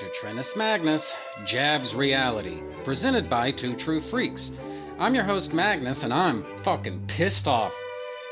to 0.00 0.08
Trentus 0.08 0.56
Magnus, 0.56 1.12
Jabs 1.44 1.94
Reality, 1.94 2.62
presented 2.84 3.28
by 3.28 3.50
Two 3.50 3.76
True 3.76 4.00
Freaks. 4.00 4.50
I'm 4.98 5.14
your 5.14 5.24
host, 5.24 5.52
Magnus, 5.52 6.04
and 6.04 6.14
I'm 6.14 6.42
fucking 6.62 7.02
pissed 7.06 7.46
off, 7.46 7.74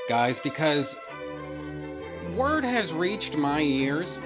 guys, 0.09 0.39
because 0.39 0.97
word 2.35 2.65
has 2.65 2.95
reached 2.95 3.37
my 3.37 3.61
ears 3.61 4.19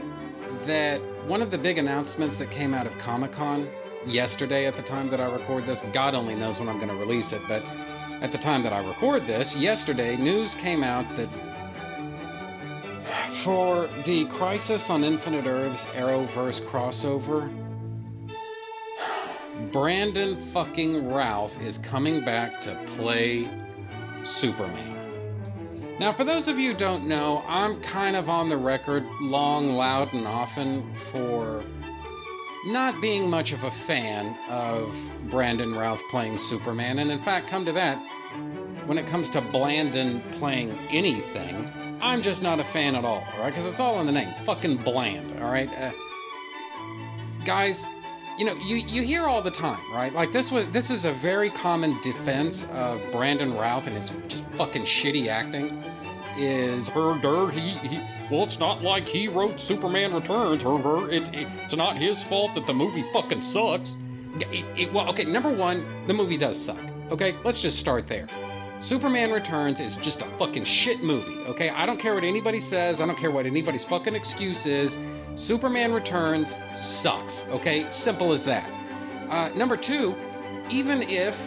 that 0.67 1.01
one 1.27 1.43
of 1.43 1.51
the 1.51 1.59
big 1.59 1.79
announcements 1.79 2.37
that 2.37 2.49
came 2.53 2.75
out 2.75 2.87
of 2.87 2.97
Comic 2.99 3.33
Con 3.33 3.69
yesterday 4.07 4.67
at 4.67 4.77
the 4.77 4.83
time 4.83 5.11
that 5.11 5.21
I 5.21 5.25
record 5.25 5.67
this, 5.67 5.83
God 5.93 6.15
only 6.15 6.37
knows 6.37 6.61
when 6.61 6.69
I'm 6.69 6.77
going 6.77 6.91
to 6.91 6.95
release 6.95 7.33
it, 7.33 7.43
but 7.49 7.65
at 8.21 8.31
the 8.31 8.39
time 8.39 8.63
that 8.63 8.73
I 8.73 8.87
record 8.87 9.27
this, 9.27 9.57
yesterday, 9.57 10.17
news 10.17 10.55
came 10.55 10.85
out 10.85 11.05
that 11.17 11.29
for 13.43 13.89
the 14.05 14.25
Crisis 14.27 14.89
on 14.89 15.03
Infinite 15.03 15.47
Earths 15.47 15.87
Arrowverse 15.87 16.61
crossover, 16.69 17.51
Brandon 19.73 20.37
fucking 20.53 21.09
Routh 21.09 21.61
is 21.61 21.79
coming 21.79 22.21
back 22.25 22.61
to 22.63 22.79
play 22.95 23.49
Superman. 24.25 25.99
Now, 25.99 26.13
for 26.13 26.25
those 26.25 26.47
of 26.47 26.59
you 26.59 26.73
who 26.73 26.79
don't 26.79 27.09
know, 27.09 27.43
I'm 27.49 27.81
kind 27.81 28.15
of 28.15 28.29
on 28.29 28.49
the 28.49 28.57
record 28.57 29.05
long, 29.21 29.71
loud, 29.71 30.13
and 30.13 30.27
often 30.27 30.95
for 31.11 31.65
not 32.67 33.01
being 33.01 33.29
much 33.29 33.53
of 33.53 33.65
a 33.65 33.71
fan 33.71 34.37
of 34.49 34.95
Brandon 35.31 35.75
Routh 35.75 36.01
playing 36.11 36.39
Superman. 36.39 37.01
And 37.01 37.11
in 37.11 37.21
fact, 37.23 37.49
come 37.49 37.65
to 37.65 37.73
that, 37.73 37.97
when 38.87 38.99
it 38.99 39.07
comes 39.09 39.29
to 39.31 39.41
Blandon 39.41 40.23
playing 40.33 40.79
anything, 40.91 41.71
I'm 42.03 42.21
just 42.21 42.43
not 42.43 42.59
a 42.59 42.65
fan 42.65 42.97
at 42.97 43.05
all, 43.05 43.25
right? 43.39 43.51
Because 43.51 43.65
it's 43.65 43.79
all 43.79 44.01
in 44.01 44.07
the 44.07 44.13
name. 44.13 44.29
Fucking 44.45 44.79
bland, 44.79 45.41
all 45.41 45.51
right? 45.51 45.71
Uh, 45.79 45.93
guys, 47.45 47.87
you 48.37 48.45
know, 48.45 48.55
you, 48.55 48.77
you 48.77 49.03
hear 49.03 49.23
all 49.23 49.41
the 49.41 49.53
time, 49.53 49.79
right? 49.93 50.13
Like 50.13 50.33
this 50.33 50.51
was 50.51 50.67
this 50.73 50.91
is 50.91 51.05
a 51.05 51.13
very 51.13 51.49
common 51.49 51.97
defense 52.03 52.67
of 52.73 53.01
Brandon 53.13 53.55
Routh 53.55 53.87
and 53.87 53.95
his 53.95 54.11
just 54.27 54.45
fucking 54.57 54.83
shitty 54.83 55.29
acting. 55.29 55.83
Is 56.37 56.89
her 56.89 57.19
der 57.21 57.51
he, 57.51 57.71
he 57.87 58.01
well 58.31 58.43
it's 58.45 58.59
not 58.59 58.83
like 58.83 59.07
he 59.07 59.29
wrote 59.29 59.61
Superman 59.61 60.15
Returns, 60.15 60.63
her 60.63 60.79
her 60.79 61.11
it, 61.11 61.33
it, 61.35 61.47
it's 61.63 61.77
not 61.77 61.97
his 61.97 62.25
fault 62.25 62.55
that 62.55 62.67
the 62.67 62.75
movie 62.75 63.05
fucking 63.13 63.43
sucks. 63.43 63.97
It, 64.41 64.65
it, 64.77 64.93
well, 64.93 65.09
okay, 65.11 65.25
number 65.25 65.53
one, 65.53 65.85
the 66.07 66.15
movie 66.15 66.39
does 66.39 66.59
suck. 66.59 66.81
Okay, 67.11 67.37
let's 67.45 67.61
just 67.61 67.79
start 67.79 68.09
there. 68.09 68.27
Superman 68.83 69.31
Returns 69.31 69.79
is 69.79 69.97
just 69.99 70.23
a 70.23 70.25
fucking 70.41 70.65
shit 70.65 71.05
movie, 71.05 71.39
okay? 71.47 71.71
I 71.71 71.87
don't 71.87 72.01
care 72.01 72.15
what 72.15 72.25
anybody 72.25 72.59
says, 72.59 73.01
I 73.01 73.07
don't 73.07 73.17
care 73.17 73.31
what 73.31 73.47
anybody's 73.47 73.85
fucking 73.85 74.17
excuse 74.17 74.67
is. 74.67 74.99
Superman 75.37 75.93
Returns 75.93 76.57
sucks, 76.77 77.45
okay? 77.51 77.89
Simple 77.91 78.33
as 78.33 78.45
that. 78.45 78.69
Uh, 79.31 79.51
number 79.51 79.77
two, 79.77 80.17
even 80.69 81.01
if 81.03 81.39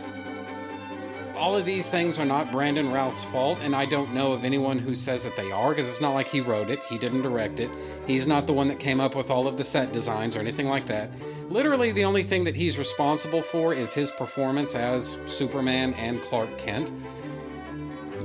all 1.35 1.57
of 1.57 1.65
these 1.65 1.89
things 1.89 2.19
are 2.19 2.25
not 2.25 2.53
Brandon 2.53 2.89
Routh's 2.89 3.25
fault, 3.25 3.59
and 3.61 3.75
I 3.75 3.85
don't 3.85 4.13
know 4.13 4.31
of 4.31 4.45
anyone 4.45 4.79
who 4.79 4.95
says 4.95 5.23
that 5.23 5.35
they 5.35 5.51
are, 5.51 5.71
because 5.71 5.89
it's 5.89 5.99
not 5.99 6.13
like 6.13 6.29
he 6.29 6.39
wrote 6.39 6.69
it, 6.69 6.79
he 6.87 6.97
didn't 6.97 7.23
direct 7.23 7.59
it, 7.59 7.69
he's 8.07 8.25
not 8.25 8.47
the 8.47 8.53
one 8.53 8.69
that 8.69 8.79
came 8.79 9.01
up 9.01 9.13
with 9.13 9.29
all 9.29 9.45
of 9.45 9.57
the 9.57 9.63
set 9.65 9.91
designs 9.91 10.37
or 10.37 10.39
anything 10.39 10.67
like 10.67 10.87
that. 10.87 11.09
Literally, 11.49 11.91
the 11.91 12.05
only 12.05 12.23
thing 12.23 12.45
that 12.45 12.55
he's 12.55 12.77
responsible 12.77 13.41
for 13.41 13.73
is 13.73 13.93
his 13.93 14.09
performance 14.11 14.73
as 14.73 15.17
Superman 15.27 15.93
and 15.95 16.21
Clark 16.21 16.57
Kent. 16.57 16.89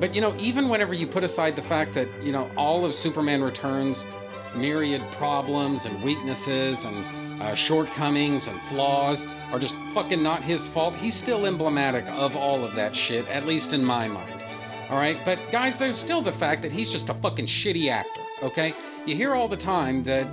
But 0.01 0.15
you 0.15 0.23
know, 0.23 0.35
even 0.39 0.69
whenever 0.71 0.95
you 0.95 1.07
put 1.07 1.23
aside 1.23 1.55
the 1.55 1.63
fact 1.63 1.93
that, 1.95 2.09
you 2.23 2.33
know, 2.33 2.51
all 2.57 2.87
of 2.87 2.95
Superman 2.95 3.43
Returns 3.43 4.07
myriad 4.55 5.03
problems 5.13 5.85
and 5.85 6.03
weaknesses 6.03 6.85
and 6.85 7.05
uh, 7.41 7.55
shortcomings 7.55 8.49
and 8.49 8.61
flaws 8.63 9.25
are 9.53 9.59
just 9.59 9.75
fucking 9.95 10.23
not 10.23 10.43
his 10.43 10.67
fault, 10.67 10.95
he's 10.97 11.15
still 11.15 11.47
emblematic 11.47 12.07
of 12.09 12.35
all 12.37 12.65
of 12.65 12.75
that 12.75 12.97
shit, 12.97 13.29
at 13.29 13.47
least 13.47 13.73
in 13.73 13.85
my 13.85 14.09
mind. 14.09 14.43
Alright? 14.91 15.19
But 15.25 15.39
guys, 15.53 15.79
there's 15.79 15.99
still 15.99 16.23
the 16.23 16.33
fact 16.33 16.63
that 16.63 16.73
he's 16.73 16.91
just 16.91 17.11
a 17.11 17.15
fucking 17.15 17.47
shitty 17.47 17.91
actor, 17.91 18.23
okay? 18.43 18.75
You 19.07 19.15
hear 19.15 19.35
all 19.35 19.47
the 19.47 19.57
time 19.57 20.03
that 20.05 20.27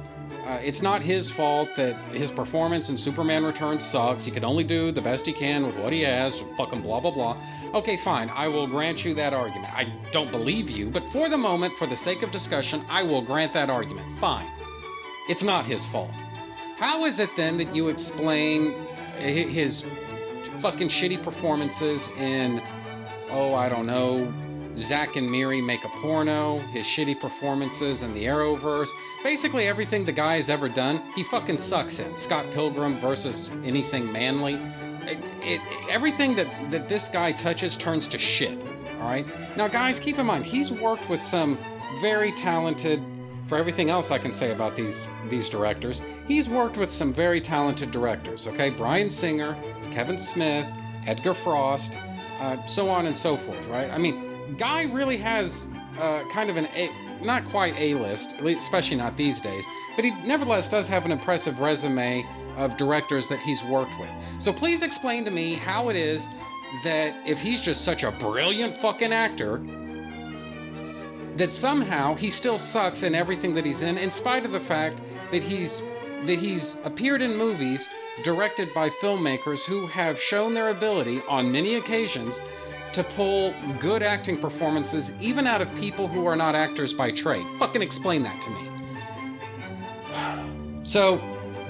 uh, 0.47 0.59
it's 0.63 0.81
not 0.81 1.01
his 1.01 1.29
fault 1.29 1.69
that 1.75 1.95
his 2.11 2.31
performance 2.31 2.89
in 2.89 2.97
Superman 2.97 3.43
Returns 3.43 3.85
sucks. 3.85 4.25
He 4.25 4.31
can 4.31 4.43
only 4.43 4.63
do 4.63 4.91
the 4.91 5.01
best 5.01 5.25
he 5.25 5.33
can 5.33 5.65
with 5.65 5.77
what 5.77 5.93
he 5.93 6.01
has, 6.01 6.41
fucking 6.57 6.81
blah, 6.81 6.99
blah, 6.99 7.11
blah. 7.11 7.37
Okay, 7.73 7.97
fine, 7.97 8.29
I 8.29 8.47
will 8.47 8.65
grant 8.65 9.03
you 9.03 9.13
that 9.15 9.33
argument. 9.33 9.73
I 9.73 9.91
don't 10.11 10.31
believe 10.31 10.69
you, 10.69 10.89
but 10.89 11.03
for 11.11 11.27
the 11.29 11.37
moment, 11.37 11.73
for 11.73 11.85
the 11.85 11.97
sake 11.97 12.23
of 12.23 12.31
discussion, 12.31 12.83
I 12.89 13.03
will 13.03 13.21
grant 13.21 13.53
that 13.53 13.69
argument. 13.69 14.07
Fine. 14.19 14.47
It's 15.29 15.43
not 15.43 15.65
his 15.65 15.85
fault. 15.87 16.11
How 16.77 17.05
is 17.05 17.19
it 17.19 17.29
then 17.35 17.57
that 17.57 17.75
you 17.75 17.89
explain 17.89 18.73
his 19.19 19.83
fucking 20.61 20.89
shitty 20.89 21.21
performances 21.23 22.07
in, 22.17 22.61
oh, 23.31 23.53
I 23.53 23.67
don't 23.67 23.85
know, 23.85 24.31
Zack 24.77 25.15
and 25.15 25.29
Miri 25.29 25.59
make 25.59 25.83
a 25.83 25.89
porno, 25.89 26.59
his 26.59 26.85
shitty 26.85 27.19
performances 27.19 28.03
in 28.03 28.13
the 28.13 28.25
Arrowverse, 28.25 28.89
basically 29.23 29.67
everything 29.67 30.05
the 30.05 30.11
guy 30.11 30.37
has 30.37 30.49
ever 30.49 30.69
done, 30.69 31.01
he 31.15 31.23
fucking 31.23 31.57
sucks 31.57 31.99
in. 31.99 32.15
Scott 32.15 32.45
Pilgrim 32.51 32.95
versus 32.99 33.49
anything 33.65 34.11
manly. 34.11 34.59
It, 35.07 35.61
everything 35.89 36.35
that, 36.35 36.47
that 36.71 36.89
this 36.89 37.07
guy 37.07 37.31
touches 37.31 37.75
turns 37.77 38.07
to 38.09 38.17
shit. 38.17 38.57
All 38.99 39.07
right. 39.07 39.25
Now, 39.55 39.67
guys, 39.67 39.99
keep 39.99 40.19
in 40.19 40.25
mind 40.25 40.45
he's 40.45 40.71
worked 40.71 41.07
with 41.09 41.21
some 41.21 41.57
very 42.01 42.31
talented. 42.33 43.01
For 43.47 43.57
everything 43.57 43.89
else 43.89 44.11
I 44.11 44.17
can 44.17 44.33
say 44.33 44.51
about 44.51 44.75
these 44.75 45.05
these 45.29 45.49
directors, 45.49 46.01
he's 46.27 46.49
worked 46.49 46.75
with 46.75 46.91
some 46.91 47.13
very 47.13 47.39
talented 47.39 47.91
directors. 47.91 48.45
Okay, 48.45 48.69
Bryan 48.69 49.09
Singer, 49.09 49.55
Kevin 49.91 50.19
Smith, 50.19 50.67
Edgar 51.05 51.33
Frost, 51.33 51.93
uh, 52.41 52.65
so 52.65 52.89
on 52.89 53.05
and 53.05 53.17
so 53.17 53.37
forth. 53.37 53.65
Right? 53.67 53.89
I 53.89 53.97
mean, 53.97 54.55
Guy 54.57 54.83
really 54.83 55.17
has 55.17 55.65
uh, 55.99 56.23
kind 56.31 56.49
of 56.49 56.57
an 56.57 56.67
A, 56.75 56.89
not 57.21 57.45
quite 57.45 57.73
A 57.77 57.93
list, 57.95 58.31
especially 58.41 58.97
not 58.97 59.15
these 59.17 59.41
days, 59.41 59.65
but 59.95 60.05
he 60.05 60.11
nevertheless 60.25 60.69
does 60.69 60.87
have 60.87 61.05
an 61.05 61.11
impressive 61.11 61.59
resume 61.59 62.25
of 62.57 62.75
directors 62.75 63.29
that 63.29 63.39
he's 63.39 63.63
worked 63.63 63.97
with. 63.99 64.09
So 64.39 64.51
please 64.51 64.81
explain 64.81 65.23
to 65.25 65.31
me 65.31 65.53
how 65.53 65.89
it 65.89 65.95
is 65.95 66.27
that 66.83 67.15
if 67.25 67.39
he's 67.39 67.61
just 67.61 67.85
such 67.85 68.03
a 68.03 68.11
brilliant 68.11 68.75
fucking 68.75 69.13
actor, 69.13 69.61
that 71.37 71.53
somehow 71.53 72.15
he 72.15 72.29
still 72.29 72.57
sucks 72.57 73.03
in 73.03 73.15
everything 73.15 73.53
that 73.53 73.65
he's 73.65 73.83
in, 73.83 73.97
in 73.97 74.11
spite 74.11 74.45
of 74.45 74.51
the 74.51 74.59
fact 74.59 74.99
that 75.31 75.43
he's 75.43 75.81
that 76.25 76.39
he's 76.39 76.77
appeared 76.83 77.21
in 77.21 77.37
movies 77.37 77.87
directed 78.23 78.73
by 78.73 78.89
filmmakers 78.89 79.63
who 79.63 79.85
have 79.85 80.19
shown 80.19 80.55
their 80.55 80.69
ability 80.69 81.21
on 81.29 81.51
many 81.51 81.75
occasions 81.75 82.41
to 82.93 83.03
pull 83.03 83.53
good 83.79 84.01
acting 84.01 84.35
performances 84.35 85.11
even 85.21 85.45
out 85.45 85.61
of 85.61 85.73
people 85.75 86.07
who 86.07 86.25
are 86.25 86.35
not 86.35 86.55
actors 86.55 86.91
by 86.91 87.11
trade. 87.11 87.45
Fucking 87.59 87.83
explain 87.83 88.23
that 88.23 88.41
to 88.41 88.49
me. 88.49 88.59
So, 90.83 91.19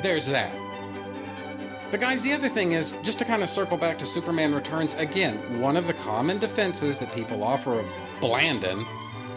there's 0.04 0.28
that. 0.28 0.54
But, 1.90 2.02
guys, 2.02 2.22
the 2.22 2.34
other 2.34 2.50
thing 2.50 2.74
is 2.74 2.94
just 3.02 3.18
to 3.20 3.25
kind 3.25 3.42
of 3.42 3.50
circle 3.50 3.78
back 3.78 3.98
to 4.00 4.06
Superman 4.06 4.53
Returns 4.53 4.94
again, 4.96 5.62
one 5.62 5.78
of 5.78 5.88
the 5.88 5.94
common 5.94 6.38
defenses 6.38 7.00
that 7.00 7.14
people 7.14 7.44
offer 7.44 7.80
of 7.80 7.86
Blandon 8.19 8.86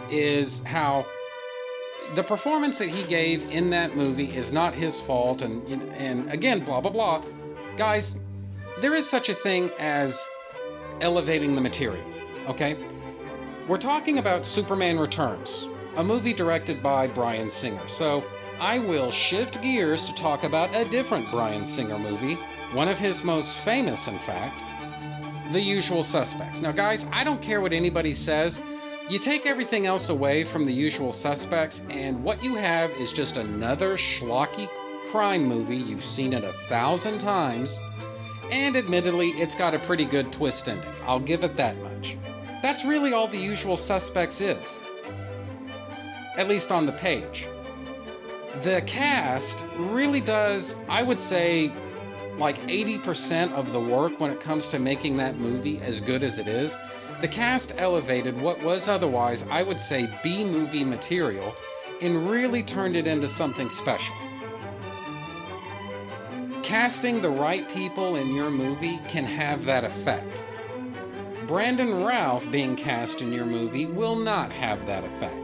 is 0.09 0.59
how 0.65 1.05
the 2.15 2.23
performance 2.23 2.77
that 2.77 2.89
he 2.89 3.03
gave 3.03 3.49
in 3.49 3.69
that 3.69 3.95
movie 3.95 4.35
is 4.35 4.51
not 4.51 4.73
his 4.73 4.99
fault, 4.99 5.41
and, 5.43 5.65
and 5.93 6.29
again, 6.29 6.65
blah, 6.65 6.81
blah, 6.81 6.91
blah. 6.91 7.23
Guys, 7.77 8.17
there 8.81 8.93
is 8.95 9.09
such 9.09 9.29
a 9.29 9.33
thing 9.33 9.71
as 9.79 10.21
elevating 10.99 11.55
the 11.55 11.61
material, 11.61 12.03
okay? 12.47 12.77
We're 13.67 13.77
talking 13.77 14.17
about 14.17 14.45
Superman 14.45 14.99
Returns, 14.99 15.67
a 15.95 16.03
movie 16.03 16.33
directed 16.33 16.83
by 16.83 17.07
Bryan 17.07 17.49
Singer. 17.49 17.87
So 17.87 18.25
I 18.61 18.77
will 18.77 19.09
shift 19.09 19.59
gears 19.63 20.05
to 20.05 20.13
talk 20.13 20.43
about 20.43 20.69
a 20.75 20.85
different 20.85 21.27
Bryan 21.31 21.65
Singer 21.65 21.97
movie, 21.97 22.35
one 22.73 22.87
of 22.87 22.99
his 22.99 23.23
most 23.23 23.57
famous, 23.57 24.07
in 24.07 24.19
fact, 24.19 24.63
The 25.51 25.59
Usual 25.59 26.03
Suspects. 26.03 26.61
Now, 26.61 26.71
guys, 26.71 27.07
I 27.11 27.23
don't 27.23 27.41
care 27.41 27.59
what 27.59 27.73
anybody 27.73 28.13
says. 28.13 28.61
You 29.09 29.17
take 29.17 29.47
everything 29.47 29.87
else 29.87 30.09
away 30.09 30.43
from 30.43 30.63
The 30.63 30.71
Usual 30.71 31.11
Suspects, 31.11 31.81
and 31.89 32.23
what 32.23 32.43
you 32.43 32.53
have 32.53 32.91
is 32.91 33.11
just 33.11 33.37
another 33.37 33.97
schlocky 33.97 34.69
crime 35.09 35.43
movie. 35.43 35.77
You've 35.77 36.05
seen 36.05 36.31
it 36.31 36.43
a 36.43 36.53
thousand 36.69 37.17
times 37.17 37.79
and 38.51 38.75
admittedly, 38.75 39.29
it's 39.29 39.55
got 39.55 39.73
a 39.73 39.79
pretty 39.79 40.05
good 40.05 40.31
twist 40.31 40.67
ending. 40.67 40.87
I'll 41.05 41.19
give 41.19 41.43
it 41.43 41.55
that 41.55 41.77
much. 41.77 42.17
That's 42.61 42.85
really 42.85 43.11
all 43.11 43.27
the 43.27 43.39
usual 43.39 43.75
suspects 43.75 44.39
is. 44.39 44.79
At 46.37 46.47
least 46.47 46.71
on 46.71 46.85
the 46.85 46.91
page. 46.91 47.47
The 48.63 48.81
cast 48.85 49.63
really 49.77 50.21
does, 50.21 50.75
I 50.89 51.03
would 51.03 51.19
say, 51.19 51.71
like 52.37 52.59
80% 52.67 53.51
of 53.53 53.71
the 53.73 53.79
work 53.79 54.19
when 54.19 54.31
it 54.31 54.39
comes 54.39 54.67
to 54.69 54.79
making 54.79 55.17
that 55.17 55.37
movie 55.37 55.79
as 55.81 56.01
good 56.01 56.23
as 56.23 56.37
it 56.39 56.47
is. 56.47 56.77
The 57.21 57.27
cast 57.27 57.73
elevated 57.77 58.39
what 58.39 58.61
was 58.61 58.87
otherwise, 58.87 59.43
I 59.49 59.63
would 59.63 59.79
say, 59.79 60.09
B 60.23 60.43
movie 60.43 60.83
material 60.83 61.55
and 62.01 62.29
really 62.29 62.63
turned 62.63 62.95
it 62.95 63.07
into 63.07 63.29
something 63.29 63.69
special. 63.69 64.15
casting 66.71 67.21
the 67.21 67.29
right 67.29 67.67
people 67.69 68.15
in 68.15 68.33
your 68.33 68.49
movie 68.49 68.97
can 69.09 69.25
have 69.25 69.65
that 69.65 69.83
effect. 69.83 70.41
Brandon 71.45 72.01
Routh 72.01 72.49
being 72.49 72.77
cast 72.77 73.21
in 73.21 73.33
your 73.33 73.45
movie 73.45 73.85
will 73.85 74.15
not 74.15 74.53
have 74.53 74.85
that 74.85 75.03
effect. 75.03 75.40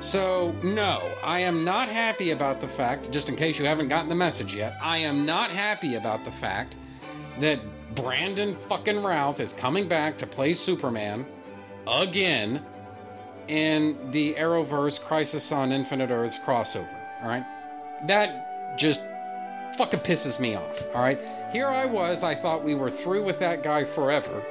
So, 0.00 0.54
no, 0.62 1.14
I 1.22 1.40
am 1.40 1.64
not 1.64 1.88
happy 1.88 2.32
about 2.32 2.60
the 2.60 2.68
fact, 2.68 3.10
just 3.10 3.28
in 3.28 3.36
case 3.36 3.58
you 3.58 3.64
haven't 3.64 3.88
gotten 3.88 4.08
the 4.08 4.14
message 4.14 4.54
yet, 4.54 4.74
I 4.82 4.98
am 4.98 5.24
not 5.24 5.50
happy 5.50 5.94
about 5.94 6.24
the 6.24 6.30
fact 6.30 6.76
that 7.40 7.60
Brandon 7.94 8.56
fucking 8.68 9.02
Routh 9.02 9.40
is 9.40 9.52
coming 9.52 9.88
back 9.88 10.18
to 10.18 10.26
play 10.26 10.52
Superman 10.52 11.24
again 11.86 12.64
in 13.48 14.10
the 14.10 14.34
Arrowverse 14.34 15.00
Crisis 15.00 15.52
on 15.52 15.72
Infinite 15.72 16.10
Earths 16.10 16.38
crossover. 16.38 16.88
All 17.22 17.28
right? 17.28 17.44
That 18.06 18.78
just 18.78 19.00
fucking 19.78 20.00
pisses 20.00 20.40
me 20.40 20.54
off. 20.54 20.82
All 20.94 21.02
right? 21.02 21.18
Here 21.52 21.68
I 21.68 21.86
was, 21.86 22.22
I 22.22 22.34
thought 22.34 22.64
we 22.64 22.74
were 22.74 22.90
through 22.90 23.24
with 23.24 23.38
that 23.40 23.62
guy 23.62 23.84
forever. 23.84 24.42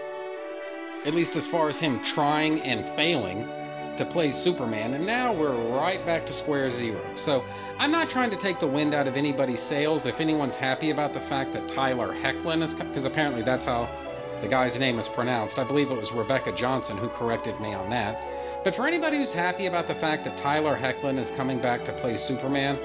At 1.06 1.14
least 1.14 1.36
as 1.36 1.46
far 1.46 1.70
as 1.70 1.80
him 1.80 2.02
trying 2.04 2.62
and 2.62 2.86
failing 2.96 3.50
to 3.98 4.06
play 4.06 4.32
Superman, 4.32 4.94
and 4.96 5.06
now 5.06 5.32
we're 5.32 5.56
right 5.76 6.04
back 6.06 6.26
to 6.26 6.34
square 6.34 6.72
zero. 6.72 7.02
So 7.16 7.44
I'm 7.78 7.92
not 7.92 8.10
trying 8.10 8.30
to 8.32 8.38
take 8.38 8.60
the 8.60 8.68
wind 8.68 8.94
out 8.94 9.08
of 9.08 9.16
anybody's 9.16 9.62
sails. 9.62 10.06
If 10.06 10.20
anyone's 10.20 10.56
happy 10.56 10.92
about 10.92 11.14
the 11.14 11.20
fact 11.22 11.54
that 11.54 11.68
Tyler 11.68 12.14
Hoechlin 12.14 12.64
is, 12.64 12.74
because 12.74 13.06
apparently 13.06 13.44
that's 13.44 13.66
how 13.66 13.90
the 14.42 14.48
guy's 14.48 14.78
name 14.80 15.00
is 15.00 15.08
pronounced. 15.08 15.60
I 15.60 15.64
believe 15.64 15.92
it 15.92 15.98
was 15.98 16.12
Rebecca 16.12 16.52
Johnson 16.52 16.98
who 16.98 17.08
corrected 17.10 17.60
me 17.60 17.74
on 17.74 17.90
that. 17.92 18.64
But 18.64 18.76
for 18.76 18.88
anybody 18.88 19.18
who's 19.18 19.34
happy 19.34 19.68
about 19.68 19.88
the 19.88 19.96
fact 19.96 20.24
that 20.26 20.38
Tyler 20.38 20.76
Hoechlin 20.76 21.18
is 21.18 21.32
coming 21.32 21.60
back 21.60 21.86
to 21.86 21.94
play 21.94 22.18
Superman, 22.18 22.80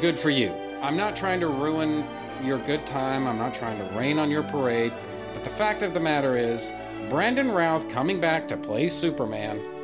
good 0.00 0.18
for 0.18 0.30
you. 0.30 0.50
I'm 0.80 0.96
not 0.96 1.14
trying 1.14 1.40
to 1.40 1.48
ruin 1.48 2.04
your 2.42 2.58
good 2.58 2.86
time. 2.86 3.26
I'm 3.26 3.38
not 3.38 3.54
trying 3.54 3.78
to 3.78 3.96
rain 3.96 4.18
on 4.18 4.30
your 4.30 4.42
parade. 4.44 4.92
But 5.34 5.44
the 5.44 5.50
fact 5.50 5.82
of 5.82 5.94
the 5.94 6.00
matter 6.00 6.36
is, 6.36 6.72
Brandon 7.10 7.50
Routh 7.50 7.88
coming 7.88 8.20
back 8.20 8.48
to 8.48 8.56
play 8.56 8.88
Superman 8.88 9.75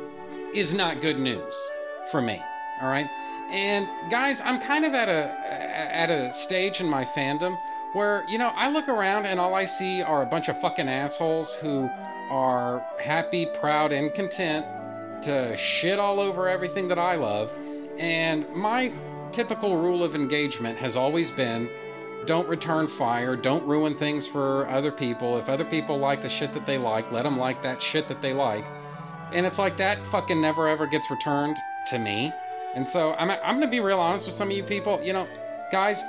is 0.53 0.73
not 0.73 1.01
good 1.01 1.19
news 1.19 1.55
for 2.11 2.21
me. 2.21 2.41
All 2.81 2.89
right. 2.89 3.09
And 3.49 3.87
guys, 4.09 4.41
I'm 4.41 4.59
kind 4.59 4.85
of 4.85 4.93
at 4.93 5.09
a 5.09 5.35
at 5.93 6.09
a 6.09 6.31
stage 6.31 6.79
in 6.79 6.87
my 6.87 7.05
fandom 7.05 7.57
where 7.93 8.23
you 8.27 8.37
know 8.37 8.51
I 8.55 8.69
look 8.69 8.89
around 8.89 9.25
and 9.25 9.39
all 9.39 9.53
I 9.53 9.65
see 9.65 10.01
are 10.01 10.23
a 10.23 10.25
bunch 10.25 10.49
of 10.49 10.59
fucking 10.59 10.89
assholes 10.89 11.53
who 11.53 11.89
are 12.29 12.79
happy, 12.99 13.47
proud, 13.59 13.91
and 13.91 14.13
content 14.13 14.65
to 15.23 15.55
shit 15.55 15.99
all 15.99 16.19
over 16.19 16.49
everything 16.49 16.87
that 16.87 16.99
I 16.99 17.15
love. 17.15 17.51
And 17.97 18.49
my 18.55 18.91
typical 19.31 19.77
rule 19.77 20.03
of 20.03 20.15
engagement 20.15 20.77
has 20.77 20.95
always 20.95 21.31
been 21.31 21.69
don't 22.25 22.47
return 22.47 22.87
fire, 22.87 23.35
don't 23.35 23.65
ruin 23.67 23.97
things 23.97 24.25
for 24.25 24.67
other 24.69 24.91
people. 24.91 25.37
If 25.37 25.49
other 25.49 25.65
people 25.65 25.97
like 25.97 26.21
the 26.21 26.29
shit 26.29 26.53
that 26.53 26.65
they 26.65 26.77
like, 26.77 27.11
let 27.11 27.23
them 27.23 27.37
like 27.37 27.61
that 27.63 27.81
shit 27.81 28.07
that 28.07 28.21
they 28.21 28.33
like. 28.33 28.65
And 29.33 29.45
it's 29.45 29.57
like 29.57 29.77
that 29.77 29.97
fucking 30.11 30.39
never 30.39 30.67
ever 30.67 30.87
gets 30.87 31.09
returned 31.09 31.57
to 31.87 31.99
me. 31.99 32.31
And 32.75 32.87
so 32.87 33.13
I'm, 33.13 33.29
I'm 33.29 33.59
gonna 33.59 33.69
be 33.69 33.79
real 33.79 33.99
honest 33.99 34.27
with 34.27 34.35
some 34.35 34.49
of 34.49 34.57
you 34.57 34.63
people. 34.63 35.01
You 35.01 35.13
know, 35.13 35.27
guys, 35.71 36.03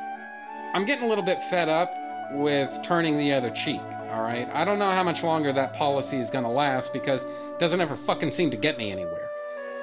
I'm 0.73 0.85
getting 0.85 1.05
a 1.05 1.09
little 1.09 1.25
bit 1.25 1.43
fed 1.45 1.69
up 1.69 1.91
with 2.33 2.83
turning 2.83 3.19
the 3.19 3.33
other 3.33 3.51
cheek. 3.51 3.81
All 4.11 4.23
right. 4.23 4.49
I 4.53 4.65
don't 4.65 4.79
know 4.79 4.91
how 4.91 5.03
much 5.03 5.23
longer 5.23 5.53
that 5.53 5.75
policy 5.75 6.19
is 6.19 6.31
gonna 6.31 6.51
last 6.51 6.93
because 6.93 7.25
it 7.25 7.59
doesn't 7.59 7.81
ever 7.81 7.97
fucking 7.97 8.31
seem 8.31 8.51
to 8.51 8.57
get 8.57 8.79
me 8.79 8.91
anywhere. 8.91 9.29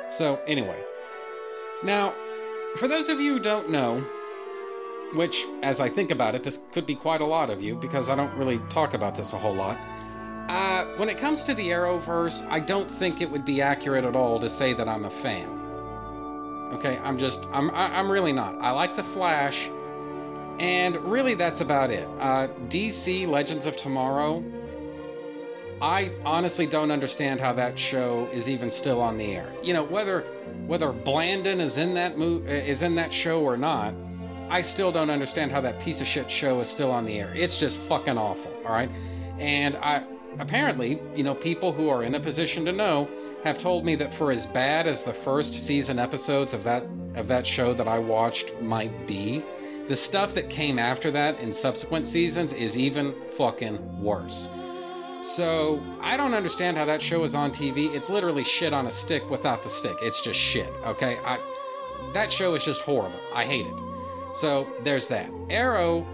So 0.10 0.40
anyway, 0.48 0.80
now 1.84 2.14
for 2.78 2.88
those 2.88 3.10
of 3.10 3.20
you 3.20 3.34
who 3.34 3.40
don't 3.40 3.70
know, 3.70 4.06
which, 5.14 5.46
as 5.62 5.82
I 5.82 5.90
think 5.90 6.10
about 6.10 6.36
it, 6.36 6.44
this 6.44 6.60
could 6.72 6.86
be 6.86 6.96
quite 6.96 7.22
a 7.22 7.26
lot 7.26 7.50
of 7.50 7.62
you 7.62 7.76
because 7.76 8.10
I 8.10 8.16
don't 8.16 8.34
really 8.38 8.60
talk 8.70 8.94
about 8.94 9.16
this 9.16 9.34
a 9.34 9.38
whole 9.38 9.54
lot. 9.54 9.78
Uh, 10.50 10.86
when 10.98 11.10
it 11.10 11.18
comes 11.18 11.44
to 11.44 11.54
the 11.54 11.70
Arrowverse, 11.70 12.48
I 12.50 12.60
don't 12.60 12.90
think 12.90 13.22
it 13.22 13.30
would 13.30 13.46
be 13.46 13.62
accurate 13.62 14.06
at 14.06 14.16
all 14.16 14.40
to 14.40 14.50
say 14.50 14.74
that 14.74 14.88
I'm 14.88 15.06
a 15.06 15.10
fan. 15.10 15.48
Okay, 16.74 16.98
I'm 17.00 17.18
just, 17.18 17.46
I'm, 17.52 17.70
I'm 17.72 18.10
really 18.10 18.34
not. 18.34 18.56
I 18.60 18.72
like 18.72 18.96
the 18.96 19.04
Flash, 19.04 19.70
and 20.60 20.96
really 20.98 21.36
that's 21.36 21.62
about 21.62 21.90
it. 21.92 22.08
Uh, 22.20 22.48
DC 22.70 23.28
Legends 23.28 23.66
of 23.66 23.76
Tomorrow. 23.76 24.44
I 25.82 26.12
honestly 26.24 26.68
don't 26.68 26.92
understand 26.92 27.40
how 27.40 27.54
that 27.54 27.78
show 27.78 28.30
is 28.32 28.48
even 28.48 28.70
still 28.70 29.02
on 29.02 29.18
the 29.18 29.36
air. 29.36 29.52
You 29.64 29.74
know, 29.74 29.84
whether 29.84 30.22
whether 30.68 30.94
Blandon 30.94 31.60
is 31.60 31.78
in 31.78 31.96
that 31.96 32.18
mo- 32.18 32.44
is 32.46 32.84
in 32.84 32.94
that 32.96 33.12
show 33.12 33.42
or 33.42 33.58
not, 33.58 33.96
I 34.50 34.62
still 34.62 34.92
don't 34.92 35.10
understand 35.10 35.52
how 35.52 35.60
that 35.62 35.80
piece 35.80 36.00
of 36.00 36.08
shit 36.08 36.30
show 36.30 36.60
is 36.60 36.68
still 36.68 36.92
on 36.92 37.06
the 37.06 37.18
air. 37.18 37.34
It's 37.36 37.58
just 37.58 37.80
fucking 37.90 38.18
awful, 38.18 38.54
all 38.64 38.74
right? 38.74 38.92
And 39.40 39.76
I 39.78 40.04
apparently, 40.40 41.02
you 41.16 41.24
know, 41.24 41.36
people 41.36 41.72
who 41.72 41.90
are 41.90 42.04
in 42.04 42.16
a 42.16 42.20
position 42.20 42.66
to 42.66 42.72
know 42.72 43.10
have 43.44 43.58
told 43.58 43.86
me 43.86 43.96
that 43.96 44.14
for 44.14 44.32
as 44.32 44.46
bad 44.48 44.88
as 44.88 45.04
the 45.04 45.14
first 45.14 45.54
season 45.54 46.00
episodes 46.00 46.54
of 46.54 46.64
that 46.64 46.86
of 47.16 47.28
that 47.28 47.46
show 47.46 47.74
that 47.74 47.88
I 47.88 48.00
watched 48.00 48.54
might 48.62 49.06
be, 49.06 49.44
the 49.90 49.96
stuff 49.96 50.34
that 50.36 50.50
came 50.50 50.80
after 50.80 51.12
that 51.12 51.40
in 51.40 51.52
subsequent 51.52 52.06
seasons 52.06 52.54
is 52.54 52.78
even 52.78 53.14
fucking 53.38 54.02
worse. 54.02 54.50
So 55.22 55.84
I 56.00 56.16
don't 56.16 56.34
understand 56.34 56.78
how 56.78 56.86
that 56.86 57.02
show 57.02 57.24
is 57.24 57.36
on 57.36 57.52
TV. 57.52 57.94
It's 57.94 58.10
literally 58.10 58.44
shit 58.44 58.74
on 58.74 58.88
a 58.88 58.92
stick 58.92 59.30
without 59.30 59.64
the 59.64 59.70
stick. 59.70 59.98
It's 60.02 60.22
just 60.22 60.40
shit. 60.40 60.70
Okay, 60.86 61.18
I 61.26 61.40
that 62.14 62.32
show 62.32 62.56
is 62.56 62.64
just 62.64 62.82
horrible. 62.82 63.20
I 63.34 63.46
hate 63.46 63.66
it. 63.66 63.74
So 64.36 64.68
there's 64.84 65.08
that. 65.10 65.30
Arrow. 65.50 66.06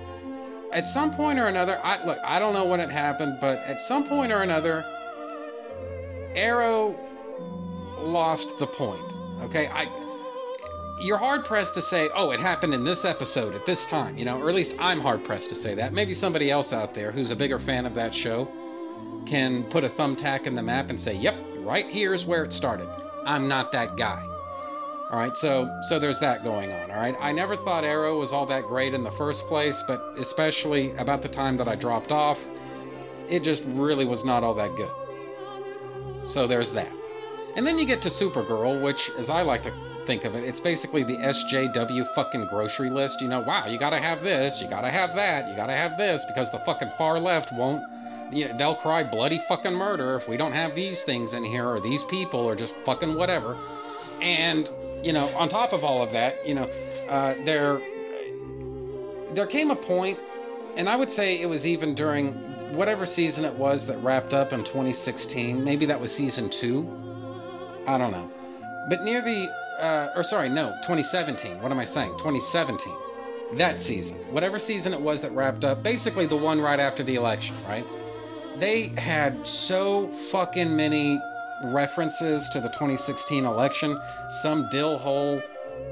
At 0.73 0.85
some 0.85 1.13
point 1.13 1.39
or 1.39 1.47
another, 1.47 1.79
I 1.83 2.03
look. 2.05 2.19
I 2.23 2.39
don't 2.39 2.53
know 2.53 2.65
when 2.65 2.79
it 2.79 2.91
happened, 2.91 3.37
but 3.39 3.59
at 3.59 3.81
some 3.81 4.07
point 4.07 4.31
or 4.31 4.41
another, 4.41 4.83
Arrow 6.35 6.95
lost 7.99 8.49
the 8.59 8.67
point. 8.67 9.13
Okay, 9.41 9.67
I. 9.67 9.87
You're 10.99 11.17
hard 11.17 11.45
pressed 11.45 11.75
to 11.75 11.81
say, 11.81 12.09
oh, 12.15 12.31
it 12.31 12.39
happened 12.39 12.73
in 12.73 12.83
this 12.83 13.05
episode 13.05 13.53
at 13.53 13.67
this 13.67 13.85
time, 13.85 14.17
you 14.17 14.25
know, 14.25 14.41
or 14.41 14.49
at 14.49 14.55
least 14.55 14.73
I'm 14.79 14.99
hard 14.99 15.23
pressed 15.23 15.47
to 15.49 15.55
say 15.55 15.75
that. 15.75 15.93
Maybe 15.93 16.15
somebody 16.15 16.49
else 16.49 16.73
out 16.73 16.95
there 16.95 17.11
who's 17.11 17.29
a 17.29 17.35
bigger 17.35 17.59
fan 17.59 17.85
of 17.85 17.93
that 17.93 18.15
show 18.15 18.51
can 19.27 19.63
put 19.65 19.83
a 19.83 19.89
thumbtack 19.89 20.47
in 20.47 20.55
the 20.55 20.63
map 20.63 20.89
and 20.89 20.99
say, 20.99 21.13
"Yep, 21.13 21.35
right 21.59 21.87
here 21.87 22.13
is 22.13 22.25
where 22.25 22.43
it 22.43 22.51
started." 22.51 22.89
I'm 23.25 23.47
not 23.47 23.71
that 23.73 23.95
guy. 23.95 24.25
All 25.09 25.17
right, 25.17 25.37
so 25.37 25.79
so 25.83 25.99
there's 25.99 26.19
that 26.19 26.43
going 26.43 26.71
on. 26.71 26.91
All 26.91 26.97
right, 26.97 27.15
I 27.19 27.31
never 27.31 27.55
thought 27.55 27.85
Arrow 27.85 28.19
was 28.19 28.33
all 28.33 28.45
that 28.47 28.63
great 28.63 28.93
in 28.93 29.03
the 29.03 29.11
first 29.11 29.47
place, 29.47 29.81
but 29.87 30.01
especially 30.17 30.93
about 30.97 31.21
the 31.21 31.29
time 31.29 31.55
that 31.57 31.67
I 31.67 31.75
dropped 31.75 32.11
off, 32.11 32.39
it 33.29 33.41
just 33.41 33.63
really 33.67 34.03
was 34.03 34.25
not 34.25 34.43
all 34.43 34.53
that 34.55 34.75
good. 34.75 34.91
So 36.25 36.45
there's 36.45 36.73
that. 36.73 36.91
And 37.55 37.65
then 37.65 37.79
you 37.79 37.85
get 37.85 38.01
to 38.01 38.09
Supergirl, 38.09 38.83
which, 38.83 39.09
as 39.17 39.29
I 39.29 39.43
like 39.43 39.63
to 39.63 39.73
think 40.05 40.25
of 40.25 40.35
it, 40.35 40.43
it's 40.43 40.59
basically 40.59 41.03
the 41.03 41.15
SJW 41.15 42.13
fucking 42.13 42.47
grocery 42.47 42.89
list. 42.89 43.21
You 43.21 43.29
know, 43.29 43.39
wow, 43.39 43.65
you 43.65 43.79
gotta 43.79 43.99
have 43.99 44.21
this, 44.21 44.61
you 44.61 44.69
gotta 44.69 44.89
have 44.91 45.15
that, 45.15 45.49
you 45.49 45.55
gotta 45.55 45.73
have 45.73 45.97
this, 45.97 46.25
because 46.25 46.51
the 46.51 46.59
fucking 46.59 46.91
far 46.97 47.17
left 47.17 47.53
won't 47.53 47.81
you 48.31 48.45
know, 48.45 48.57
they'll 48.57 48.75
cry 48.75 49.03
bloody 49.03 49.41
fucking 49.47 49.73
murder 49.73 50.15
if 50.15 50.27
we 50.27 50.35
don't 50.35 50.51
have 50.51 50.75
these 50.75 51.03
things 51.03 51.33
in 51.33 51.45
here 51.45 51.65
or 51.65 51.79
these 51.79 52.03
people 52.05 52.41
or 52.41 52.55
just 52.55 52.73
fucking 52.83 53.15
whatever. 53.15 53.57
And, 54.21 54.69
you 55.03 55.13
know, 55.13 55.27
on 55.35 55.49
top 55.49 55.73
of 55.73 55.83
all 55.83 56.01
of 56.01 56.11
that, 56.11 56.45
you 56.47 56.53
know, 56.55 56.63
uh, 57.09 57.35
there, 57.45 57.79
there 59.33 59.47
came 59.47 59.71
a 59.71 59.75
point, 59.75 60.19
and 60.75 60.89
I 60.89 60.95
would 60.95 61.11
say 61.11 61.41
it 61.41 61.45
was 61.45 61.65
even 61.65 61.95
during 61.95 62.33
whatever 62.73 63.05
season 63.05 63.45
it 63.45 63.53
was 63.53 63.85
that 63.87 63.97
wrapped 64.03 64.33
up 64.33 64.53
in 64.53 64.63
2016. 64.63 65.63
Maybe 65.63 65.85
that 65.85 65.99
was 65.99 66.13
season 66.13 66.49
two. 66.49 66.87
I 67.87 67.97
don't 67.97 68.11
know. 68.11 68.29
But 68.89 69.03
near 69.03 69.21
the, 69.21 69.47
uh, 69.83 70.13
or 70.15 70.23
sorry, 70.23 70.49
no, 70.49 70.71
2017. 70.83 71.61
What 71.61 71.71
am 71.71 71.79
I 71.79 71.83
saying? 71.85 72.11
2017. 72.17 72.93
That 73.53 73.81
season. 73.81 74.17
Whatever 74.31 74.59
season 74.59 74.93
it 74.93 74.99
was 74.99 75.21
that 75.21 75.31
wrapped 75.31 75.63
up, 75.63 75.81
basically 75.83 76.25
the 76.25 76.35
one 76.35 76.59
right 76.59 76.79
after 76.79 77.03
the 77.03 77.15
election, 77.15 77.55
right? 77.65 77.85
they 78.57 78.87
had 78.97 79.45
so 79.45 80.07
fucking 80.31 80.75
many 80.75 81.21
references 81.65 82.49
to 82.49 82.61
the 82.61 82.69
2016 82.69 83.45
election. 83.45 83.99
Some 84.29 84.67
dill 84.69 84.97
hole 84.97 85.41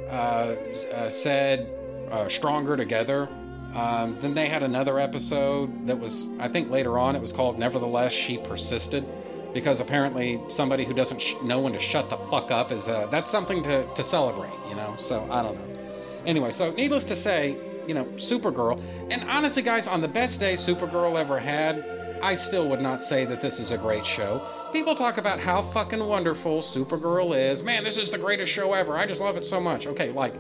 uh, 0.10 0.55
uh, 0.93 1.10
said 1.10 1.69
uh, 2.12 2.29
"stronger 2.29 2.77
together." 2.77 3.29
Um, 3.74 4.17
then 4.22 4.34
they 4.34 4.48
had 4.48 4.63
another 4.63 5.00
episode 5.00 5.86
that 5.86 6.00
was, 6.00 6.29
I 6.39 6.48
think, 6.48 6.69
later 6.72 6.98
on. 6.98 7.15
It 7.15 7.22
was 7.22 7.34
called 7.34 7.60
"Nevertheless, 7.60 8.13
She 8.13 8.38
Persisted," 8.38 9.05
because 9.53 9.81
apparently 9.81 10.39
somebody 10.50 10.86
who 10.86 10.93
doesn't 10.93 11.22
sh- 11.22 11.34
know 11.43 11.60
when 11.60 11.74
to 11.74 11.79
shut 11.79 12.10
the 12.10 12.17
fuck 12.29 12.51
up 12.51 12.72
is 12.72 12.88
uh, 12.88 13.07
that's 13.12 13.29
something 13.29 13.63
to 13.63 13.86
to 13.93 14.03
celebrate, 14.03 14.53
you 14.69 14.75
know. 14.75 14.95
So 14.98 15.27
I 15.31 15.41
don't 15.41 15.55
know. 15.55 15.79
Anyway, 16.25 16.51
so 16.51 16.72
needless 16.72 17.03
to 17.05 17.15
say, 17.15 17.57
you 17.88 17.93
know, 17.93 18.05
Supergirl, 18.15 18.81
and 19.12 19.29
honestly, 19.29 19.62
guys, 19.62 19.88
on 19.88 20.01
the 20.01 20.07
best 20.07 20.39
day 20.39 20.53
Supergirl 20.53 21.19
ever 21.19 21.38
had, 21.38 21.94
I 22.22 22.36
still 22.36 22.67
would 22.69 22.81
not 22.81 23.01
say 23.01 23.25
that 23.25 23.41
this 23.41 23.60
is 23.60 23.72
a 23.72 23.77
great 23.77 24.05
show. 24.05 24.45
People 24.72 24.95
talk 24.95 25.17
about 25.17 25.39
how 25.39 25.62
fucking 25.62 26.03
wonderful 26.03 26.62
Supergirl 26.62 27.38
is. 27.38 27.63
Man, 27.63 27.84
this 27.84 27.98
is 27.98 28.12
the 28.12 28.17
greatest 28.17 28.51
show 28.51 28.74
ever. 28.74 28.98
I 28.98 29.05
just 29.05 29.22
love 29.22 29.38
it 29.38 29.45
so 29.45 29.60
much. 29.60 29.88
Okay, 29.88 30.12
like, 30.12 30.34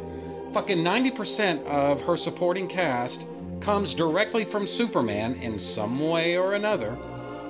fucking 0.53 0.79
90% 0.79 1.65
of 1.65 2.01
her 2.01 2.17
supporting 2.17 2.67
cast 2.67 3.27
comes 3.61 3.93
directly 3.93 4.45
from 4.45 4.65
Superman 4.65 5.35
in 5.35 5.59
some 5.59 5.99
way 5.99 6.37
or 6.37 6.53
another. 6.53 6.97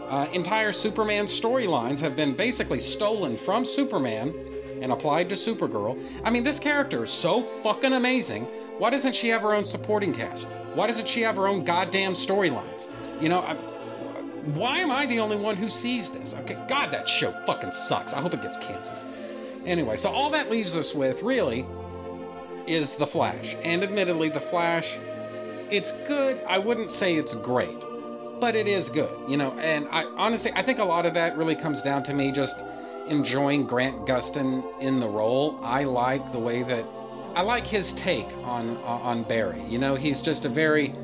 Uh, 0.10 0.28
entire 0.34 0.72
Superman 0.72 1.26
storylines 1.26 2.00
have 2.00 2.16
been 2.16 2.36
basically 2.36 2.80
stolen 2.80 3.36
from 3.36 3.66
Superman 3.66 4.34
and 4.82 4.92
applied 4.92 5.30
to 5.30 5.36
Supergirl. 5.36 6.00
I 6.24 6.30
mean, 6.30 6.44
this 6.44 6.60
character 6.60 7.04
is 7.04 7.12
so 7.12 7.44
fucking 7.44 7.94
amazing. 7.94 8.46
Why 8.78 8.90
doesn't 8.90 9.16
she 9.16 9.30
have 9.30 9.42
her 9.42 9.54
own 9.54 9.64
supporting 9.64 10.14
cast? 10.14 10.48
Why 10.74 10.88
doesn't 10.88 11.08
she 11.08 11.22
have 11.22 11.36
her 11.38 11.48
own 11.48 11.64
goddamn 11.64 12.14
storylines? 12.14 12.94
You 13.22 13.30
know, 13.30 13.40
I, 13.40 13.56
why 14.54 14.80
am 14.80 14.92
I 14.92 15.06
the 15.06 15.20
only 15.20 15.38
one 15.38 15.58
who 15.58 15.70
sees 15.70 16.10
this? 16.10 16.34
Okay, 16.34 16.58
God, 16.68 16.92
that 16.92 17.10
show 17.10 17.32
fucking 17.46 17.72
sucks. 17.72 18.14
I 18.14 18.22
hope 18.22 18.34
it 18.34 18.42
gets 18.42 18.58
canceled. 18.58 19.00
Anyway, 19.66 19.98
so 19.98 20.10
all 20.10 20.30
that 20.30 20.52
leaves 20.52 20.76
us 20.76 20.94
with 20.94 21.24
really 21.24 21.66
is 22.68 22.94
The 22.94 23.08
Flash. 23.08 23.56
And 23.64 23.84
admittedly, 23.84 24.30
The 24.30 24.40
Flash, 24.40 24.98
it's 25.72 25.92
good. 26.08 26.44
I 26.48 26.60
wouldn't 26.60 26.92
say 26.92 27.16
it's 27.16 27.34
great, 27.34 27.80
but 28.40 28.56
it 28.56 28.68
is 28.68 28.90
good, 28.90 29.12
you 29.28 29.38
know. 29.38 29.52
And 29.54 29.88
I 29.90 30.04
honestly, 30.04 30.52
I 30.54 30.62
think 30.62 30.80
a 30.80 30.84
lot 30.84 31.06
of 31.06 31.14
that 31.16 31.38
really 31.38 31.56
comes 31.56 31.82
down 31.82 32.04
to 32.04 32.14
me 32.14 32.32
just 32.32 32.62
enjoying 33.08 33.66
Grant 33.66 34.06
Gustin 34.06 34.64
in 34.80 35.00
the 35.00 35.08
role. 35.08 35.60
I 35.64 35.84
like 35.84 36.32
the 36.32 36.40
way 36.40 36.62
that 36.64 36.86
I 37.36 37.42
like 37.42 37.66
his 37.66 37.94
take 37.94 38.32
on 38.44 38.78
on 38.78 39.24
Barry. 39.24 39.64
You 39.68 39.80
know, 39.80 39.96
he's 39.96 40.22
just 40.22 40.46
a 40.46 40.50
very 40.50 40.96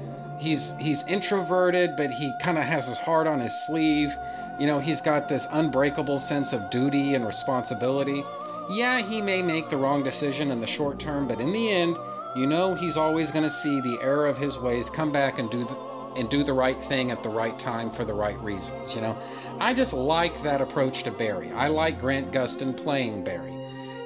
he's 0.41 0.73
he's 0.79 1.05
introverted, 1.07 1.95
but 1.95 2.09
he 2.11 2.33
kind 2.39 2.57
of 2.57 2.65
has 2.65 2.87
his 2.87 2.97
heart 2.97 3.27
on 3.27 3.39
his 3.39 3.53
sleeve. 3.65 4.17
You 4.59 4.67
know, 4.67 4.79
he's 4.79 4.99
got 4.99 5.29
this 5.29 5.47
unbreakable 5.51 6.19
sense 6.19 6.51
of 6.51 6.69
duty 6.69 7.13
and 7.13 7.25
responsibility. 7.25 8.23
Yeah, 8.69 9.01
he 9.01 9.21
may 9.21 9.41
make 9.41 9.69
the 9.69 9.77
wrong 9.77 10.03
decision 10.03 10.51
in 10.51 10.59
the 10.59 10.67
short 10.67 10.99
term, 10.99 11.27
but 11.27 11.39
in 11.39 11.51
the 11.51 11.69
end, 11.71 11.97
you 12.35 12.47
know 12.47 12.73
he's 12.73 12.97
always 12.97 13.31
going 13.31 13.43
to 13.43 13.51
see 13.51 13.81
the 13.81 13.99
error 14.01 14.27
of 14.27 14.37
his 14.37 14.57
ways 14.57 14.89
come 14.89 15.11
back 15.11 15.39
and 15.39 15.49
do 15.49 15.63
the 15.63 15.75
and 16.15 16.29
do 16.29 16.43
the 16.43 16.51
right 16.51 16.81
thing 16.83 17.09
at 17.09 17.23
the 17.23 17.29
right 17.29 17.57
time 17.57 17.89
for 17.89 18.03
the 18.03 18.13
right 18.13 18.37
reasons, 18.41 18.93
you 18.93 18.99
know. 18.99 19.17
I 19.59 19.73
just 19.73 19.93
like 19.93 20.43
that 20.43 20.59
approach 20.59 21.03
to 21.03 21.11
Barry. 21.11 21.53
I 21.53 21.67
like 21.67 22.01
Grant 22.01 22.33
Gustin 22.33 22.75
playing 22.75 23.23
Barry. 23.23 23.55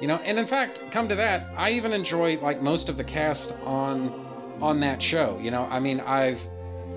You 0.00 0.06
know, 0.08 0.16
and 0.16 0.38
in 0.38 0.46
fact, 0.46 0.80
come 0.92 1.08
to 1.08 1.14
that, 1.16 1.48
I 1.56 1.70
even 1.70 1.92
enjoy 1.92 2.38
like 2.38 2.62
most 2.62 2.88
of 2.88 2.96
the 2.96 3.02
cast 3.02 3.54
on 3.64 4.25
on 4.60 4.80
that 4.80 5.00
show. 5.00 5.38
You 5.40 5.50
know, 5.50 5.64
I 5.64 5.80
mean, 5.80 6.00
I've 6.00 6.40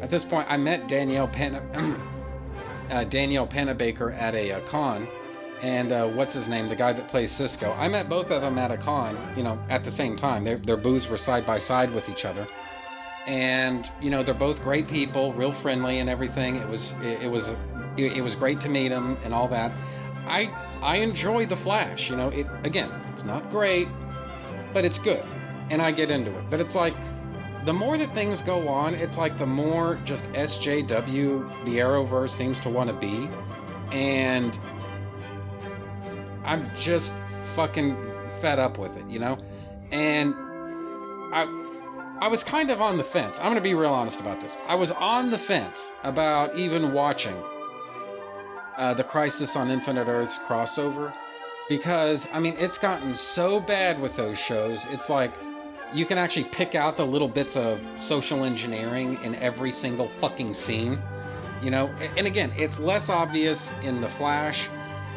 at 0.02 0.10
this 0.10 0.24
point 0.24 0.48
I 0.50 0.58
met 0.58 0.88
Danielle 0.88 1.28
Penn, 1.28 1.56
uh, 2.90 3.04
Danielle 3.06 3.48
Panabaker 3.48 4.18
at 4.20 4.34
a, 4.36 4.50
a 4.50 4.58
uh, 4.58 4.68
con, 4.68 5.08
and 5.62 5.92
uh, 5.92 6.08
what's 6.08 6.34
his 6.34 6.48
name, 6.48 6.70
the 6.70 6.76
guy 6.76 6.94
that 6.94 7.08
plays 7.08 7.32
Cisco. 7.32 7.72
I 7.74 7.90
met 7.90 8.08
both 8.08 8.32
of 8.32 8.42
them 8.42 8.58
at 8.58 8.72
a 8.72 8.78
con, 8.78 9.18
you 9.36 9.44
know, 9.44 9.62
at 9.70 9.84
the 9.84 9.92
same 9.92 10.16
time. 10.16 10.44
Their 10.44 10.58
their 10.58 10.78
booths 10.78 11.10
were 11.10 11.18
side 11.18 11.46
by 11.46 11.58
side 11.58 11.94
with 11.94 12.10
each 12.10 12.26
other, 12.26 12.48
and 13.28 13.90
you 14.02 14.10
know, 14.10 14.24
they're 14.24 14.34
both 14.34 14.62
great 14.62 14.88
people, 14.88 15.34
real 15.34 15.52
friendly 15.52 16.00
and 16.00 16.10
everything. 16.10 16.56
It 16.56 16.68
was 16.68 16.94
it, 17.02 17.24
it 17.24 17.28
was 17.30 17.50
it, 17.98 18.14
it 18.14 18.22
was 18.22 18.36
great 18.36 18.62
to 18.62 18.70
meet 18.70 18.90
them 18.90 19.18
and 19.24 19.34
all 19.34 19.48
that. 19.50 19.72
I 20.26 20.46
I 20.82 20.98
enjoy 20.98 21.46
the 21.46 21.58
Flash. 21.58 22.10
You 22.10 22.16
know, 22.16 22.30
it 22.30 22.48
again, 22.64 22.90
it's 23.14 23.26
not 23.26 23.50
great, 23.50 23.90
but 24.74 24.86
it's 24.86 25.00
good, 25.00 25.24
and 25.70 25.82
I 25.82 25.92
get 25.92 26.10
into 26.10 26.36
it. 26.38 26.50
But 26.50 26.62
it's 26.62 26.76
like 26.76 26.94
the 27.66 27.74
more 27.74 27.98
that 27.98 28.14
things 28.14 28.42
go 28.42 28.68
on, 28.68 28.94
it's 28.96 29.18
like 29.18 29.38
the 29.38 29.46
more 29.46 29.96
just 30.06 30.26
SJW 30.32 31.66
the 31.66 31.78
Arrowverse 31.78 32.32
seems 32.32 32.60
to 32.62 32.70
want 32.70 32.90
to 32.90 32.96
be. 32.96 33.30
And 33.92 34.58
I'm 36.46 36.70
just 36.78 37.14
fucking 37.56 37.98
fed 38.42 38.60
up 38.60 38.78
with 38.78 38.96
it, 38.96 39.06
you 39.10 39.20
know? 39.20 39.38
And 39.92 40.34
I 41.34 41.56
I 42.22 42.28
was 42.28 42.44
kind 42.44 42.70
of 42.70 42.82
on 42.82 42.98
the 42.98 43.04
fence. 43.04 43.38
I'm 43.38 43.46
going 43.46 43.56
to 43.56 43.62
be 43.62 43.74
real 43.74 43.94
honest 43.94 44.20
about 44.20 44.42
this. 44.42 44.58
I 44.68 44.76
was 44.76 44.92
on 44.92 45.32
the 45.32 45.38
fence 45.38 45.94
about 46.04 46.58
even 46.58 46.92
watching 46.92 47.42
uh, 48.78 48.94
the 48.94 49.04
Crisis 49.04 49.56
on 49.56 49.70
Infinite 49.70 50.08
Earths 50.08 50.38
crossover 50.48 51.14
because 51.70 52.28
I 52.34 52.40
mean 52.40 52.56
it's 52.58 52.78
gotten 52.78 53.16
so 53.16 53.60
bad 53.60 54.00
with 54.02 54.16
those 54.16 54.38
shows. 54.38 54.86
It's 54.90 55.10
like 55.10 55.34
you 55.94 56.06
can 56.06 56.18
actually 56.18 56.46
pick 56.46 56.76
out 56.76 56.98
the 56.98 57.06
little 57.06 57.28
bits 57.28 57.56
of 57.56 57.80
social 57.98 58.44
engineering 58.44 59.18
in 59.24 59.36
every 59.36 59.72
single 59.72 60.10
fucking 60.20 60.54
scene. 60.54 61.00
You 61.62 61.72
know, 61.72 61.88
and 62.16 62.26
again, 62.26 62.54
it's 62.56 62.80
less 62.80 63.10
obvious 63.10 63.70
in 63.84 64.00
The 64.00 64.10
Flash, 64.10 64.70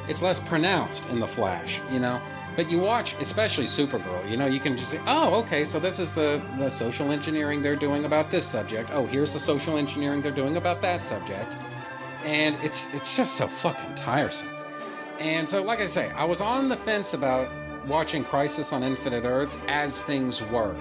it's 0.09 0.23
less 0.23 0.41
pronounced 0.41 1.07
in 1.07 1.21
The 1.21 1.29
Flash, 1.29 1.81
you 1.91 2.01
know. 2.01 2.21
But 2.57 2.71
you 2.71 2.79
watch, 2.79 3.15
especially 3.21 3.65
Supergirl, 3.65 4.29
you 4.31 4.37
know, 4.37 4.47
you 4.47 4.61
can 4.61 4.77
just 4.77 4.91
say, 4.91 5.01
oh, 5.07 5.35
okay, 5.43 5.65
so 5.65 5.79
this 5.79 5.99
is 5.99 6.13
the, 6.13 6.43
the 6.59 6.69
social 6.69 7.11
engineering 7.11 7.63
they're 7.63 7.77
doing 7.77 8.05
about 8.05 8.31
this 8.31 8.45
subject. 8.45 8.91
Oh, 8.93 9.07
here's 9.07 9.33
the 9.33 9.41
social 9.41 9.79
engineering 9.79 10.21
they're 10.21 10.33
doing 10.33 10.59
about 10.59 10.83
that 10.83 11.07
subject. 11.07 11.55
And 12.25 12.57
it's 12.63 12.89
it's 12.93 13.17
just 13.17 13.37
so 13.37 13.49
fucking 13.49 13.95
tiresome. 13.97 14.51
And 15.19 15.49
so, 15.49 15.63
like 15.63 15.81
I 15.81 15.87
say, 15.87 16.11
I 16.11 16.25
was 16.25 16.41
on 16.41 16.69
the 16.69 16.77
fence 16.79 17.15
about 17.15 17.49
watching 17.87 18.25
Crisis 18.25 18.73
on 18.73 18.83
Infinite 18.83 19.25
Earths 19.25 19.59
as 19.69 20.03
things 20.03 20.43
were. 20.45 20.77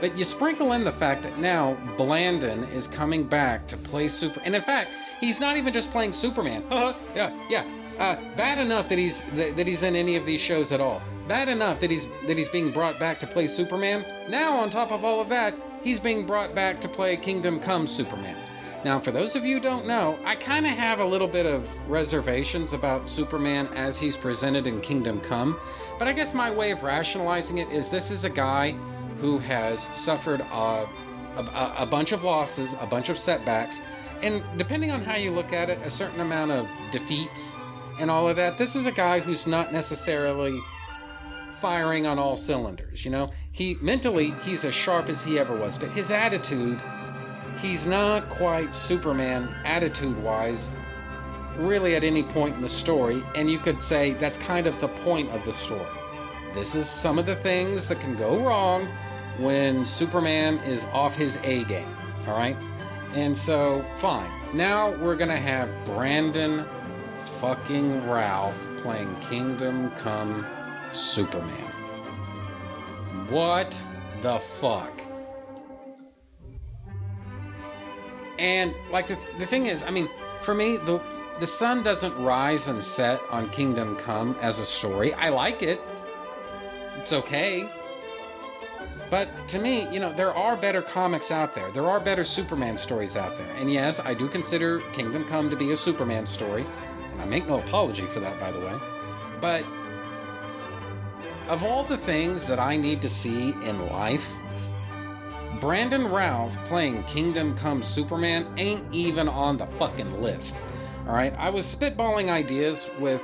But 0.00 0.18
you 0.18 0.24
sprinkle 0.24 0.72
in 0.72 0.84
the 0.84 0.92
fact 0.92 1.22
that 1.22 1.38
now 1.38 1.76
Blandon 1.96 2.70
is 2.72 2.86
coming 2.86 3.24
back 3.24 3.66
to 3.68 3.76
play 3.76 4.08
Super. 4.08 4.40
And 4.44 4.54
in 4.54 4.62
fact, 4.62 4.90
he's 5.20 5.40
not 5.40 5.56
even 5.56 5.72
just 5.72 5.90
playing 5.90 6.12
Superman. 6.12 6.64
Uh, 6.70 6.94
yeah, 7.14 7.32
yeah. 7.48 7.64
Uh, 7.98 8.16
bad 8.36 8.58
enough 8.58 8.88
that 8.88 8.98
he's 8.98 9.22
that, 9.34 9.56
that 9.56 9.66
he's 9.66 9.82
in 9.84 9.94
any 9.94 10.16
of 10.16 10.26
these 10.26 10.40
shows 10.40 10.72
at 10.72 10.80
all. 10.80 11.00
Bad 11.28 11.48
enough 11.48 11.80
that 11.80 11.90
he's 11.90 12.08
that 12.26 12.36
he's 12.36 12.48
being 12.48 12.72
brought 12.72 12.98
back 12.98 13.20
to 13.20 13.26
play 13.26 13.46
Superman. 13.46 14.04
Now, 14.28 14.56
on 14.56 14.68
top 14.68 14.90
of 14.90 15.04
all 15.04 15.20
of 15.20 15.28
that, 15.28 15.54
he's 15.82 16.00
being 16.00 16.26
brought 16.26 16.54
back 16.54 16.80
to 16.80 16.88
play 16.88 17.16
Kingdom 17.16 17.60
Come 17.60 17.86
Superman. 17.86 18.36
Now, 18.84 19.00
for 19.00 19.12
those 19.12 19.34
of 19.34 19.46
you 19.46 19.60
don't 19.60 19.86
know, 19.86 20.18
I 20.24 20.36
kind 20.36 20.66
of 20.66 20.72
have 20.72 20.98
a 20.98 21.04
little 21.04 21.26
bit 21.26 21.46
of 21.46 21.66
reservations 21.88 22.74
about 22.74 23.08
Superman 23.08 23.66
as 23.68 23.96
he's 23.96 24.14
presented 24.14 24.66
in 24.66 24.82
Kingdom 24.82 25.22
Come, 25.22 25.58
but 25.98 26.06
I 26.06 26.12
guess 26.12 26.34
my 26.34 26.50
way 26.50 26.70
of 26.70 26.82
rationalizing 26.82 27.58
it 27.58 27.70
is 27.70 27.88
this 27.88 28.10
is 28.10 28.24
a 28.24 28.30
guy 28.30 28.72
who 29.20 29.38
has 29.38 29.84
suffered 29.96 30.42
uh, 30.52 30.84
a, 31.36 31.40
a, 31.40 31.74
a 31.78 31.86
bunch 31.86 32.12
of 32.12 32.24
losses, 32.24 32.74
a 32.78 32.86
bunch 32.86 33.08
of 33.08 33.16
setbacks, 33.16 33.80
and 34.20 34.44
depending 34.58 34.90
on 34.90 35.02
how 35.02 35.16
you 35.16 35.30
look 35.30 35.54
at 35.54 35.70
it, 35.70 35.78
a 35.82 35.88
certain 35.88 36.20
amount 36.20 36.50
of 36.50 36.68
defeats 36.92 37.54
and 37.98 38.10
all 38.10 38.28
of 38.28 38.36
that. 38.36 38.58
This 38.58 38.76
is 38.76 38.84
a 38.84 38.92
guy 38.92 39.18
who's 39.18 39.46
not 39.46 39.72
necessarily 39.72 40.60
firing 41.62 42.06
on 42.06 42.18
all 42.18 42.36
cylinders, 42.36 43.02
you 43.02 43.10
know? 43.10 43.30
He 43.52 43.78
mentally 43.80 44.34
he's 44.44 44.66
as 44.66 44.74
sharp 44.74 45.08
as 45.08 45.22
he 45.22 45.38
ever 45.38 45.56
was, 45.56 45.78
but 45.78 45.90
his 45.92 46.10
attitude 46.10 46.78
he's 47.58 47.86
not 47.86 48.28
quite 48.30 48.74
Superman 48.74 49.48
attitude 49.64 50.20
wise, 50.22 50.68
really 51.56 51.94
at 51.94 52.04
any 52.04 52.22
point 52.22 52.56
in 52.56 52.62
the 52.62 52.68
story, 52.68 53.22
and 53.34 53.50
you 53.50 53.58
could 53.58 53.82
say 53.82 54.12
that's 54.14 54.36
kind 54.36 54.66
of 54.66 54.80
the 54.80 54.88
point 54.88 55.30
of 55.30 55.44
the 55.44 55.52
story. 55.52 55.86
This 56.54 56.74
is 56.74 56.88
some 56.88 57.18
of 57.18 57.26
the 57.26 57.36
things 57.36 57.88
that 57.88 58.00
can 58.00 58.16
go 58.16 58.44
wrong 58.44 58.88
when 59.38 59.84
Superman 59.84 60.58
is 60.58 60.84
off 60.86 61.14
his 61.14 61.36
A 61.42 61.64
game, 61.64 61.96
all 62.26 62.36
right? 62.36 62.56
And 63.12 63.36
so, 63.36 63.84
fine. 64.00 64.30
Now 64.52 64.90
we're 64.96 65.16
gonna 65.16 65.36
have 65.36 65.68
Brandon 65.84 66.64
fucking 67.40 68.08
Ralph 68.08 68.70
playing 68.78 69.14
Kingdom 69.20 69.90
Come 69.92 70.46
Superman. 70.92 71.70
What 73.28 73.78
the 74.22 74.40
fuck? 74.60 74.92
And 78.44 78.74
like 78.90 79.08
the, 79.08 79.16
the 79.38 79.46
thing 79.46 79.64
is, 79.66 79.82
I 79.82 79.90
mean, 79.90 80.06
for 80.42 80.54
me, 80.54 80.76
the 80.76 81.00
the 81.40 81.46
sun 81.46 81.82
doesn't 81.82 82.14
rise 82.22 82.68
and 82.68 82.84
set 82.84 83.18
on 83.30 83.48
Kingdom 83.48 83.96
Come 83.96 84.36
as 84.40 84.60
a 84.60 84.66
story. 84.66 85.14
I 85.14 85.30
like 85.30 85.62
it. 85.62 85.80
It's 86.98 87.12
okay. 87.12 87.68
But 89.10 89.28
to 89.48 89.58
me, 89.58 89.88
you 89.90 89.98
know, 89.98 90.12
there 90.12 90.32
are 90.32 90.56
better 90.56 90.82
comics 90.82 91.30
out 91.30 91.54
there. 91.54 91.72
There 91.72 91.88
are 91.88 91.98
better 91.98 92.22
Superman 92.22 92.76
stories 92.76 93.16
out 93.16 93.36
there. 93.36 93.50
And 93.56 93.72
yes, 93.72 93.98
I 93.98 94.12
do 94.12 94.28
consider 94.28 94.80
Kingdom 94.92 95.24
Come 95.24 95.48
to 95.50 95.56
be 95.56 95.72
a 95.72 95.76
Superman 95.76 96.26
story. 96.26 96.66
And 97.12 97.22
I 97.22 97.24
make 97.24 97.48
no 97.48 97.58
apology 97.58 98.06
for 98.06 98.20
that, 98.20 98.38
by 98.38 98.52
the 98.52 98.60
way. 98.60 98.78
But 99.40 99.64
of 101.48 101.64
all 101.64 101.82
the 101.82 101.98
things 101.98 102.46
that 102.46 102.60
I 102.60 102.76
need 102.76 103.00
to 103.02 103.08
see 103.08 103.54
in 103.64 103.86
life, 103.86 104.26
Brandon 105.64 106.08
Routh 106.08 106.62
playing 106.64 107.04
Kingdom 107.04 107.56
Come 107.56 107.82
Superman 107.82 108.46
ain't 108.58 108.84
even 108.92 109.28
on 109.28 109.56
the 109.56 109.64
fucking 109.78 110.20
list. 110.20 110.56
Alright, 111.06 111.34
I 111.38 111.48
was 111.48 111.64
spitballing 111.64 112.28
ideas 112.28 112.90
with 113.00 113.22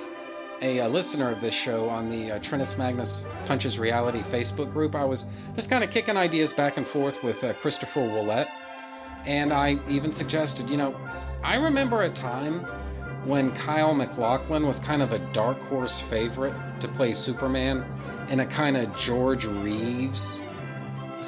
a, 0.62 0.78
a, 0.78 0.88
listener 0.88 1.30
of 1.30 1.42
this 1.42 1.52
show 1.52 1.86
on 1.90 2.08
the 2.08 2.32
uh, 2.32 2.38
Trentus 2.38 2.78
Magnus 2.78 3.26
Punches 3.44 3.78
Reality 3.78 4.22
Facebook 4.22 4.72
group. 4.72 4.94
I 4.94 5.04
was 5.04 5.26
just 5.54 5.68
kind 5.68 5.84
of 5.84 5.90
kicking 5.90 6.16
ideas 6.16 6.54
back 6.54 6.78
and 6.78 6.88
forth 6.88 7.22
with 7.22 7.44
uh, 7.44 7.52
Christopher 7.52 8.00
Willett. 8.00 8.48
And 9.26 9.52
I 9.52 9.78
even 9.86 10.10
suggested, 10.10 10.70
you 10.70 10.78
know, 10.78 10.96
I 11.44 11.56
remember 11.56 12.04
a 12.04 12.10
time 12.10 12.60
when 13.26 13.52
Kyle 13.52 13.92
MacLachlan 13.92 14.66
was 14.66 14.78
kind 14.78 15.02
of 15.02 15.12
a 15.12 15.18
dark 15.34 15.60
horse 15.64 16.00
favorite 16.00 16.54
to 16.80 16.88
play 16.88 17.12
Superman 17.12 17.84
in 18.30 18.40
a 18.40 18.46
kind 18.46 18.78
of 18.78 18.96
George 18.96 19.44
Reeves 19.44 20.40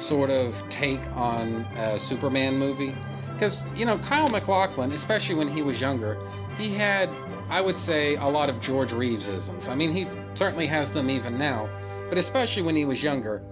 sort 0.07 0.29
of 0.29 0.55
take 0.69 1.01
on 1.15 1.65
a 1.77 1.97
Superman 1.97 2.57
movie. 2.57 2.95
Because, 3.33 3.65
you 3.75 3.85
know, 3.85 3.97
Kyle 3.97 4.29
MacLachlan, 4.29 4.91
especially 4.91 5.35
when 5.35 5.47
he 5.47 5.61
was 5.61 5.81
younger, 5.81 6.17
he 6.57 6.69
had, 6.73 7.09
I 7.49 7.61
would 7.61 7.77
say, 7.77 8.15
a 8.15 8.25
lot 8.25 8.49
of 8.49 8.61
George 8.61 8.91
Reevesisms. 8.91 9.67
I 9.67 9.75
mean, 9.75 9.91
he 9.91 10.07
certainly 10.35 10.67
has 10.67 10.91
them 10.91 11.09
even 11.09 11.37
now, 11.37 11.67
but 12.09 12.17
especially 12.17 12.61
when 12.61 12.75
he 12.75 12.85
was 12.85 13.01
younger, 13.01 13.43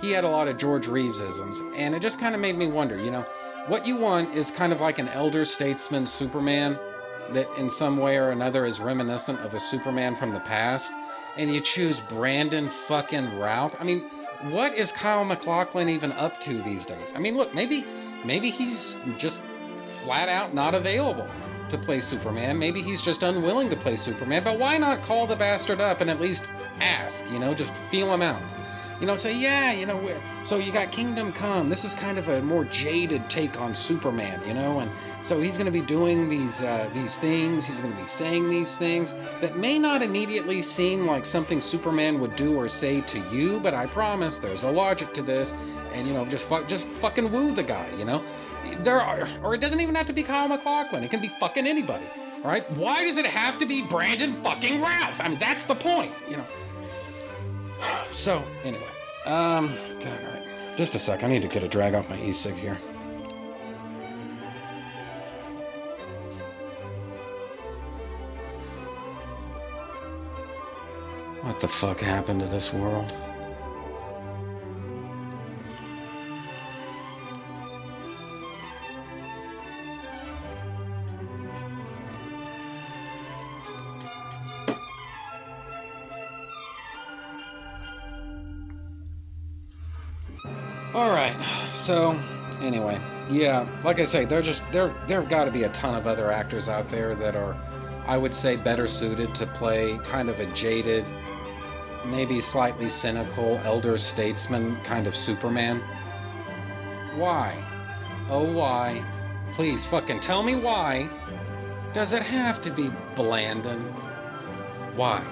he 0.00 0.10
had 0.12 0.24
a 0.24 0.28
lot 0.28 0.46
of 0.46 0.58
George 0.58 0.86
Reevesisms. 0.86 1.56
And 1.76 1.94
it 1.94 2.00
just 2.00 2.20
kind 2.20 2.34
of 2.34 2.40
made 2.40 2.56
me 2.56 2.68
wonder, 2.68 2.98
you 2.98 3.10
know, 3.10 3.24
what 3.66 3.86
you 3.86 3.96
want 3.96 4.34
is 4.36 4.50
kind 4.50 4.72
of 4.72 4.80
like 4.80 4.98
an 4.98 5.08
elder 5.08 5.44
statesman 5.44 6.06
Superman 6.06 6.78
that 7.32 7.48
in 7.56 7.70
some 7.70 7.96
way 7.96 8.16
or 8.16 8.30
another 8.30 8.66
is 8.66 8.80
reminiscent 8.80 9.40
of 9.40 9.54
a 9.54 9.60
Superman 9.60 10.16
from 10.16 10.32
the 10.32 10.40
past, 10.40 10.92
and 11.36 11.52
you 11.52 11.60
choose 11.60 12.00
Brandon 12.00 12.68
fucking 12.88 13.38
Routh. 13.38 13.74
I 13.78 13.84
mean, 13.84 14.10
what 14.48 14.74
is 14.74 14.90
Kyle 14.90 15.24
MacLachlan 15.24 15.88
even 15.88 16.12
up 16.12 16.40
to 16.40 16.62
these 16.62 16.86
days? 16.86 17.12
I 17.14 17.18
mean, 17.18 17.36
look, 17.36 17.54
maybe 17.54 17.84
maybe 18.24 18.50
he's 18.50 18.96
just 19.18 19.40
flat 20.02 20.28
out 20.28 20.54
not 20.54 20.74
available 20.74 21.28
to 21.68 21.78
play 21.78 22.00
Superman. 22.00 22.58
Maybe 22.58 22.82
he's 22.82 23.02
just 23.02 23.22
unwilling 23.22 23.70
to 23.70 23.76
play 23.76 23.96
Superman, 23.96 24.42
but 24.42 24.58
why 24.58 24.78
not 24.78 25.02
call 25.02 25.26
the 25.26 25.36
bastard 25.36 25.80
up 25.80 26.00
and 26.00 26.10
at 26.10 26.20
least 26.20 26.44
ask, 26.80 27.24
you 27.30 27.38
know, 27.38 27.54
just 27.54 27.72
feel 27.90 28.12
him 28.12 28.22
out 28.22 28.42
you 29.00 29.06
know, 29.06 29.16
say, 29.16 29.34
yeah, 29.34 29.72
you 29.72 29.86
know, 29.86 29.98
so 30.44 30.58
you 30.58 30.70
got 30.70 30.92
Kingdom 30.92 31.32
Come. 31.32 31.70
This 31.70 31.84
is 31.84 31.94
kind 31.94 32.18
of 32.18 32.28
a 32.28 32.42
more 32.42 32.64
jaded 32.66 33.30
take 33.30 33.58
on 33.58 33.74
Superman, 33.74 34.46
you 34.46 34.52
know, 34.52 34.80
and 34.80 34.90
so 35.22 35.40
he's 35.40 35.56
going 35.56 35.66
to 35.66 35.72
be 35.72 35.80
doing 35.80 36.28
these 36.28 36.62
uh, 36.62 36.88
these 36.92 37.16
things. 37.16 37.64
He's 37.64 37.80
going 37.80 37.94
to 37.94 38.00
be 38.00 38.06
saying 38.06 38.50
these 38.50 38.76
things 38.76 39.14
that 39.40 39.56
may 39.56 39.78
not 39.78 40.02
immediately 40.02 40.60
seem 40.60 41.06
like 41.06 41.24
something 41.24 41.60
Superman 41.62 42.20
would 42.20 42.36
do 42.36 42.56
or 42.56 42.68
say 42.68 43.00
to 43.02 43.18
you, 43.30 43.58
but 43.60 43.72
I 43.72 43.86
promise 43.86 44.38
there's 44.38 44.64
a 44.64 44.70
logic 44.70 45.14
to 45.14 45.22
this, 45.22 45.54
and 45.92 46.06
you 46.06 46.12
know, 46.12 46.26
just 46.26 46.44
fu- 46.44 46.64
just 46.64 46.86
fucking 47.00 47.32
woo 47.32 47.52
the 47.52 47.62
guy, 47.62 47.88
you 47.96 48.04
know. 48.04 48.22
There 48.80 49.00
are, 49.00 49.26
or 49.42 49.54
it 49.54 49.62
doesn't 49.62 49.80
even 49.80 49.94
have 49.94 50.06
to 50.08 50.12
be 50.12 50.22
Kyle 50.22 50.46
MacLachlan. 50.46 51.02
It 51.02 51.10
can 51.10 51.20
be 51.20 51.28
fucking 51.40 51.66
anybody, 51.66 52.04
right? 52.44 52.70
Why 52.72 53.04
does 53.04 53.16
it 53.16 53.26
have 53.26 53.58
to 53.60 53.66
be 53.66 53.80
Brandon 53.82 54.42
fucking 54.42 54.78
Routh? 54.80 55.18
I 55.18 55.28
mean, 55.28 55.38
that's 55.38 55.64
the 55.64 55.74
point, 55.74 56.12
you 56.28 56.36
know. 56.36 56.46
So, 58.12 58.44
anyway. 58.64 58.86
Um, 59.24 59.76
God, 60.02 60.18
all 60.24 60.30
right. 60.34 60.76
Just 60.76 60.94
a 60.94 60.98
sec. 60.98 61.24
I 61.24 61.28
need 61.28 61.42
to 61.42 61.48
get 61.48 61.62
a 61.62 61.68
drag 61.68 61.94
off 61.94 62.10
my 62.10 62.20
e-cig 62.20 62.54
here. 62.54 62.76
What 71.42 71.60
the 71.60 71.68
fuck 71.68 72.00
happened 72.00 72.40
to 72.40 72.46
this 72.46 72.72
world? 72.72 73.12
So, 91.80 92.18
anyway, 92.60 93.00
yeah, 93.30 93.66
like 93.82 94.00
I 94.00 94.04
say, 94.04 94.26
there 94.26 94.42
just 94.42 94.62
there 94.70 94.92
there've 95.08 95.28
got 95.28 95.46
to 95.46 95.50
be 95.50 95.62
a 95.62 95.70
ton 95.70 95.94
of 95.94 96.06
other 96.06 96.30
actors 96.30 96.68
out 96.68 96.90
there 96.90 97.14
that 97.14 97.34
are, 97.34 97.56
I 98.06 98.18
would 98.18 98.34
say, 98.34 98.56
better 98.56 98.86
suited 98.86 99.34
to 99.36 99.46
play 99.46 99.98
kind 100.04 100.28
of 100.28 100.38
a 100.40 100.46
jaded, 100.54 101.06
maybe 102.04 102.38
slightly 102.38 102.90
cynical 102.90 103.58
elder 103.64 103.96
statesman 103.96 104.76
kind 104.82 105.06
of 105.06 105.16
Superman. 105.16 105.80
Why? 107.16 107.56
Oh, 108.28 108.52
why? 108.52 109.02
Please, 109.54 109.86
fucking 109.86 110.20
tell 110.20 110.42
me 110.42 110.56
why. 110.56 111.08
Does 111.94 112.12
it 112.12 112.22
have 112.22 112.60
to 112.60 112.70
be 112.70 112.90
Blandon? 113.16 113.80
Why? 114.94 115.22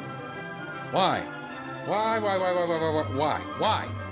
Why? 0.93 1.21
Why? 1.85 2.19
Why? 2.19 2.39
Why? 2.39 2.53
Why? 2.55 2.65
Why? 2.65 2.91
Why? 2.91 3.17
Why? 3.17 3.41
Why? 3.59 4.08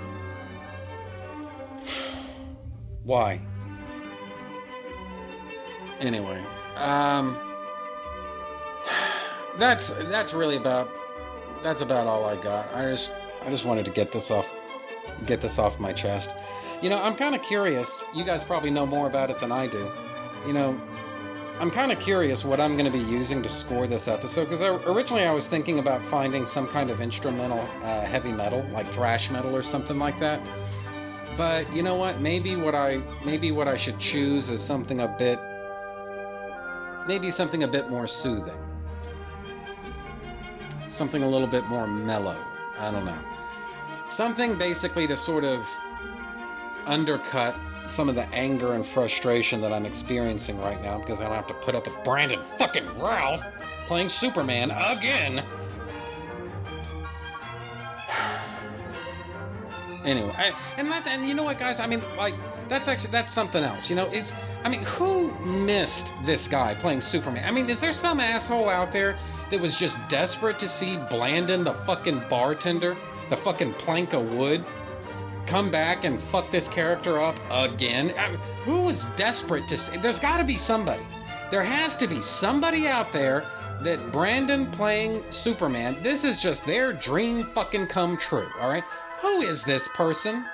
Anyway, 5.99 6.43
um, 6.75 7.37
that's 9.57 9.89
that's 9.89 10.33
really 10.33 10.57
about 10.57 10.89
that's 11.63 11.81
about 11.81 12.05
all 12.05 12.25
I 12.25 12.35
got. 12.35 12.71
I 12.73 12.91
just 12.91 13.11
I 13.45 13.49
just 13.49 13.65
wanted 13.65 13.85
to 13.85 13.91
get 13.91 14.11
this 14.11 14.29
off 14.29 14.47
get 15.25 15.41
this 15.41 15.57
off 15.57 15.79
my 15.79 15.93
chest. 15.93 16.29
You 16.81 16.89
know, 16.89 17.01
I'm 17.01 17.15
kind 17.15 17.33
of 17.33 17.41
curious. 17.41 18.03
You 18.13 18.23
guys 18.23 18.43
probably 18.43 18.69
know 18.69 18.85
more 18.85 19.07
about 19.07 19.31
it 19.31 19.39
than 19.39 19.51
I 19.51 19.67
do. 19.67 19.89
You 20.45 20.53
know, 20.53 20.79
I'm 21.59 21.71
kind 21.71 21.91
of 21.91 21.99
curious 21.99 22.45
what 22.45 22.59
I'm 22.59 22.77
going 22.77 22.91
to 22.91 22.95
be 22.95 23.03
using 23.03 23.41
to 23.41 23.49
score 23.49 23.87
this 23.87 24.07
episode 24.07 24.45
because 24.49 24.61
originally 24.61 25.23
I 25.23 25.31
was 25.31 25.47
thinking 25.47 25.79
about 25.79 26.05
finding 26.05 26.45
some 26.45 26.67
kind 26.67 26.91
of 26.91 27.01
instrumental 27.01 27.61
uh, 27.83 28.01
heavy 28.01 28.31
metal, 28.31 28.63
like 28.73 28.85
thrash 28.91 29.31
metal 29.31 29.55
or 29.55 29.63
something 29.63 29.97
like 29.97 30.19
that. 30.19 30.39
But 31.37 31.71
you 31.71 31.83
know 31.83 31.95
what? 31.95 32.19
Maybe 32.19 32.55
what 32.55 32.73
I 32.73 33.01
maybe 33.23 33.51
what 33.51 33.67
I 33.67 33.77
should 33.77 33.99
choose 33.99 34.49
is 34.49 34.61
something 34.61 35.01
a 35.01 35.07
bit 35.07 35.39
maybe 37.07 37.31
something 37.31 37.63
a 37.63 37.67
bit 37.67 37.89
more 37.89 38.07
soothing. 38.07 38.57
Something 40.89 41.23
a 41.23 41.29
little 41.29 41.47
bit 41.47 41.63
more 41.65 41.87
mellow. 41.87 42.37
I 42.79 42.91
don't 42.91 43.05
know. 43.05 43.19
Something 44.09 44.57
basically 44.57 45.05
to 45.07 45.15
sort 45.15 45.43
of 45.43 45.65
undercut 46.85 47.55
some 47.87 48.09
of 48.09 48.15
the 48.15 48.27
anger 48.29 48.73
and 48.73 48.85
frustration 48.85 49.61
that 49.61 49.71
I'm 49.71 49.85
experiencing 49.85 50.59
right 50.59 50.81
now 50.81 50.97
because 50.97 51.21
I 51.21 51.25
don't 51.25 51.35
have 51.35 51.47
to 51.47 51.53
put 51.53 51.75
up 51.75 51.87
with 51.87 52.03
Brandon 52.03 52.41
fucking 52.57 52.99
Ralph 52.99 53.41
playing 53.85 54.09
Superman 54.09 54.71
again. 54.71 55.43
Anyway, 60.07 60.33
I, 60.37 60.53
and 60.77 60.89
that, 60.89 61.05
and 61.07 61.27
you 61.27 61.33
know 61.33 61.43
what, 61.43 61.59
guys? 61.59 61.79
I 61.79 61.87
mean, 61.87 62.01
like, 62.17 62.33
that's 62.69 62.87
actually 62.87 63.11
that's 63.11 63.31
something 63.31 63.63
else. 63.63 63.89
You 63.89 63.95
know, 63.95 64.09
it's 64.11 64.31
I 64.63 64.69
mean, 64.69 64.83
who 64.83 65.31
missed 65.45 66.11
this 66.25 66.47
guy 66.47 66.73
playing 66.75 67.01
Superman? 67.01 67.45
I 67.45 67.51
mean, 67.51 67.69
is 67.69 67.79
there 67.79 67.93
some 67.93 68.19
asshole 68.19 68.69
out 68.69 68.91
there 68.91 69.17
that 69.51 69.59
was 69.59 69.77
just 69.77 69.97
desperate 70.09 70.59
to 70.59 70.67
see 70.67 70.97
Blandon, 70.97 71.63
the 71.63 71.73
fucking 71.85 72.23
bartender, 72.29 72.97
the 73.29 73.37
fucking 73.37 73.73
plank 73.73 74.13
of 74.13 74.31
wood, 74.31 74.65
come 75.45 75.69
back 75.69 76.03
and 76.03 76.21
fuck 76.23 76.51
this 76.51 76.67
character 76.67 77.21
up 77.21 77.39
again? 77.51 78.13
I 78.17 78.29
mean, 78.29 78.39
who 78.63 78.81
was 78.81 79.05
desperate 79.15 79.67
to 79.69 79.77
see? 79.77 79.97
There's 79.97 80.19
got 80.19 80.37
to 80.37 80.43
be 80.43 80.57
somebody. 80.57 81.03
There 81.51 81.63
has 81.63 81.95
to 81.97 82.07
be 82.07 82.21
somebody 82.21 82.87
out 82.87 83.13
there 83.13 83.45
that 83.81 84.11
Brandon 84.11 84.69
playing 84.71 85.23
Superman, 85.29 85.97
this 86.01 86.23
is 86.23 86.39
just 86.39 86.65
their 86.65 86.93
dream 86.93 87.45
fucking 87.53 87.87
come 87.87 88.17
true, 88.17 88.47
all 88.59 88.69
right? 88.69 88.83
Who 89.21 89.41
is 89.41 89.63
this 89.63 89.87
person? 89.89 90.45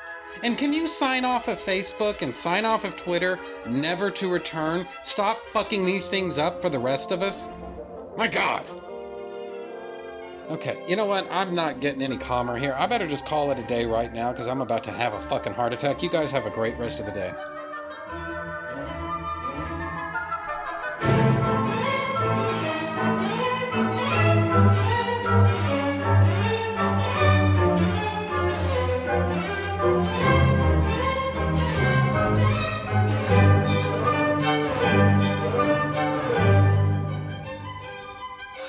And 0.42 0.58
can 0.58 0.74
you 0.74 0.88
sign 0.88 1.26
off 1.26 1.48
of 1.48 1.60
Facebook 1.60 2.22
and 2.22 2.34
sign 2.34 2.66
off 2.66 2.84
of 2.84 2.96
Twitter, 2.96 3.40
never 3.68 4.10
to 4.12 4.32
return? 4.32 4.88
Stop 5.04 5.40
fucking 5.52 5.86
these 5.86 6.10
things 6.10 6.38
up 6.38 6.62
for 6.62 6.70
the 6.70 6.80
rest 6.80 7.12
of 7.12 7.22
us? 7.22 7.50
My 8.18 8.28
god! 8.28 8.66
Okay, 10.50 10.84
you 10.88 10.96
know 10.96 11.06
what? 11.06 11.28
I'm 11.32 11.54
not 11.54 11.80
getting 11.80 12.02
any 12.02 12.18
calmer 12.18 12.58
here. 12.58 12.76
I 12.78 12.88
better 12.88 13.08
just 13.08 13.26
call 13.26 13.52
it 13.52 13.60
a 13.60 13.64
day 13.64 13.86
right 13.86 14.14
now 14.14 14.32
because 14.32 14.48
I'm 14.48 14.62
about 14.62 14.84
to 14.86 14.92
have 14.92 15.14
a 15.14 15.22
fucking 15.22 15.54
heart 15.54 15.74
attack. 15.74 16.04
You 16.04 16.10
guys 16.10 16.32
have 16.32 16.46
a 16.46 16.50
great 16.50 16.78
rest 16.78 17.00
of 17.00 17.06
the 17.06 17.12
day. 17.12 17.34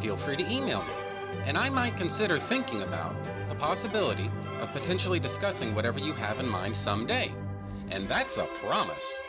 Feel 0.00 0.16
free 0.16 0.36
to 0.36 0.50
email 0.50 0.82
me, 0.82 0.92
and 1.44 1.56
I 1.56 1.70
might 1.70 1.96
consider 1.96 2.38
thinking 2.38 2.82
about 2.82 3.14
the 3.48 3.54
possibility 3.54 4.30
of 4.60 4.72
potentially 4.72 5.20
discussing 5.20 5.74
whatever 5.74 5.98
you 5.98 6.12
have 6.14 6.40
in 6.40 6.48
mind 6.48 6.74
someday. 6.74 7.32
And 7.90 8.08
that's 8.08 8.36
a 8.36 8.46
promise. 8.60 9.20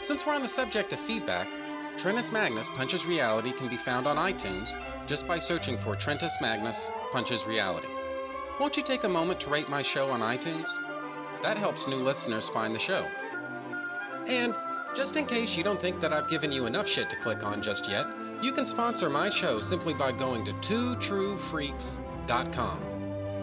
Since 0.00 0.26
we're 0.26 0.34
on 0.34 0.42
the 0.42 0.48
subject 0.48 0.92
of 0.92 1.00
feedback, 1.00 1.48
Trentus 1.96 2.32
Magnus 2.32 2.68
Punches 2.70 3.06
Reality 3.06 3.52
can 3.52 3.68
be 3.68 3.76
found 3.76 4.06
on 4.06 4.16
iTunes 4.16 4.74
just 5.06 5.28
by 5.28 5.38
searching 5.38 5.78
for 5.78 5.94
Trentus 5.94 6.40
Magnus 6.40 6.90
Punches 7.12 7.46
Reality. 7.46 7.88
Won't 8.58 8.76
you 8.76 8.82
take 8.82 9.04
a 9.04 9.08
moment 9.08 9.40
to 9.40 9.50
rate 9.50 9.68
my 9.68 9.82
show 9.82 10.10
on 10.10 10.20
iTunes? 10.20 10.70
That 11.42 11.58
helps 11.58 11.86
new 11.86 11.96
listeners 11.96 12.48
find 12.48 12.74
the 12.74 12.78
show. 12.78 13.06
And 14.26 14.54
just 14.94 15.16
in 15.16 15.26
case 15.26 15.56
you 15.56 15.64
don't 15.64 15.80
think 15.80 16.00
that 16.00 16.12
I've 16.12 16.28
given 16.28 16.52
you 16.52 16.66
enough 16.66 16.86
shit 16.86 17.10
to 17.10 17.16
click 17.16 17.44
on 17.44 17.62
just 17.62 17.88
yet, 17.88 18.06
you 18.42 18.52
can 18.52 18.66
sponsor 18.66 19.08
my 19.08 19.30
show 19.30 19.60
simply 19.60 19.94
by 19.94 20.10
going 20.10 20.44
to 20.44 20.52
twotruefreaks.com. 20.54 22.80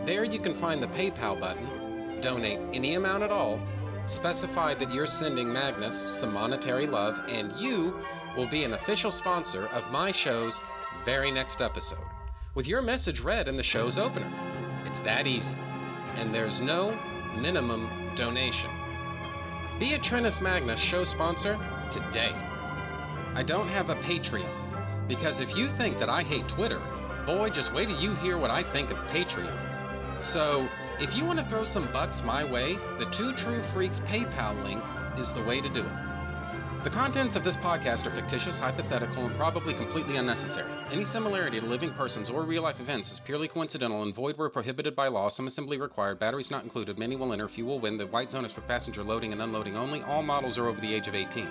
There 0.05 0.25
you 0.25 0.39
can 0.39 0.55
find 0.55 0.83
the 0.83 0.87
PayPal 0.87 1.39
button, 1.39 2.19
donate 2.19 2.59
any 2.73 2.95
amount 2.95 3.23
at 3.23 3.31
all, 3.31 3.61
specify 4.07 4.73
that 4.73 4.93
you're 4.93 5.07
sending 5.07 5.53
Magnus 5.53 6.09
some 6.11 6.33
monetary 6.33 6.85
love, 6.85 7.17
and 7.29 7.53
you 7.53 7.95
will 8.35 8.47
be 8.47 8.65
an 8.65 8.73
official 8.73 9.11
sponsor 9.11 9.67
of 9.67 9.89
my 9.91 10.11
show's 10.11 10.59
very 11.05 11.31
next 11.31 11.61
episode, 11.61 12.03
with 12.55 12.67
your 12.67 12.81
message 12.81 13.21
read 13.21 13.47
in 13.47 13.55
the 13.55 13.63
show's 13.63 13.97
opener. 13.97 14.29
It's 14.85 14.99
that 15.01 15.27
easy. 15.27 15.55
And 16.15 16.33
there's 16.35 16.59
no 16.59 16.93
minimum 17.39 17.87
donation. 18.15 18.69
Be 19.79 19.93
a 19.93 19.99
Trentus 19.99 20.41
Magnus 20.41 20.79
show 20.79 21.05
sponsor 21.05 21.57
today. 21.89 22.33
I 23.35 23.43
don't 23.43 23.67
have 23.67 23.89
a 23.89 23.95
Patreon, 23.95 24.49
because 25.09 25.41
if 25.41 25.53
you 25.55 25.67
think 25.67 25.97
that 25.99 26.07
I 26.07 26.23
hate 26.23 26.47
Twitter, 26.47 26.79
boy, 27.25 27.49
just 27.49 27.73
wait 27.73 27.87
till 27.87 27.99
you 27.99 28.15
hear 28.15 28.37
what 28.37 28.51
I 28.51 28.63
think 28.63 28.91
of 28.91 28.97
Patreon. 29.07 29.53
So, 30.21 30.69
if 30.99 31.15
you 31.15 31.25
want 31.25 31.39
to 31.39 31.45
throw 31.45 31.63
some 31.63 31.91
bucks 31.91 32.23
my 32.23 32.43
way, 32.43 32.77
the 32.97 33.05
Two 33.05 33.33
True 33.33 33.61
Freaks 33.63 33.99
PayPal 34.01 34.63
link 34.63 34.83
is 35.17 35.31
the 35.31 35.43
way 35.43 35.59
to 35.59 35.69
do 35.69 35.81
it. 35.81 35.91
The 36.83 36.89
contents 36.89 37.35
of 37.35 37.43
this 37.43 37.57
podcast 37.57 38.05
are 38.05 38.11
fictitious, 38.11 38.57
hypothetical, 38.57 39.25
and 39.25 39.35
probably 39.35 39.73
completely 39.73 40.15
unnecessary. 40.15 40.71
Any 40.91 41.03
similarity 41.03 41.59
to 41.59 41.65
living 41.65 41.91
persons 41.91 42.29
or 42.29 42.43
real 42.43 42.63
life 42.63 42.79
events 42.79 43.11
is 43.11 43.19
purely 43.19 43.49
coincidental 43.49 44.03
and 44.03 44.15
void 44.15 44.37
where 44.37 44.49
prohibited 44.49 44.95
by 44.95 45.09
law. 45.09 45.27
Some 45.27 45.47
assembly 45.47 45.77
required, 45.77 46.19
batteries 46.19 46.51
not 46.51 46.63
included, 46.63 46.97
many 46.97 47.17
will 47.17 47.33
enter, 47.33 47.49
few 47.49 47.65
will 47.65 47.81
win. 47.81 47.97
The 47.97 48.07
white 48.07 48.31
zone 48.31 48.45
is 48.45 48.53
for 48.53 48.61
passenger 48.61 49.03
loading 49.03 49.33
and 49.33 49.41
unloading 49.41 49.75
only. 49.75 50.03
All 50.03 50.23
models 50.23 50.57
are 50.57 50.67
over 50.67 50.79
the 50.79 50.93
age 50.93 51.09
of 51.09 51.15
18. 51.15 51.49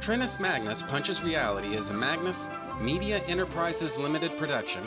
Trentus 0.00 0.40
Magnus 0.40 0.80
Punches 0.80 1.22
Reality 1.22 1.76
is 1.76 1.90
a 1.90 1.94
Magnus 1.94 2.48
Media 2.80 3.18
Enterprises 3.26 3.98
Limited 3.98 4.38
production 4.38 4.82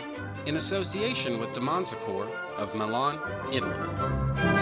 in 0.47 0.55
association 0.55 1.39
with 1.39 1.51
Demonzacor 1.51 2.27
of 2.57 2.73
Milan, 2.73 3.19
Italy. 3.53 4.52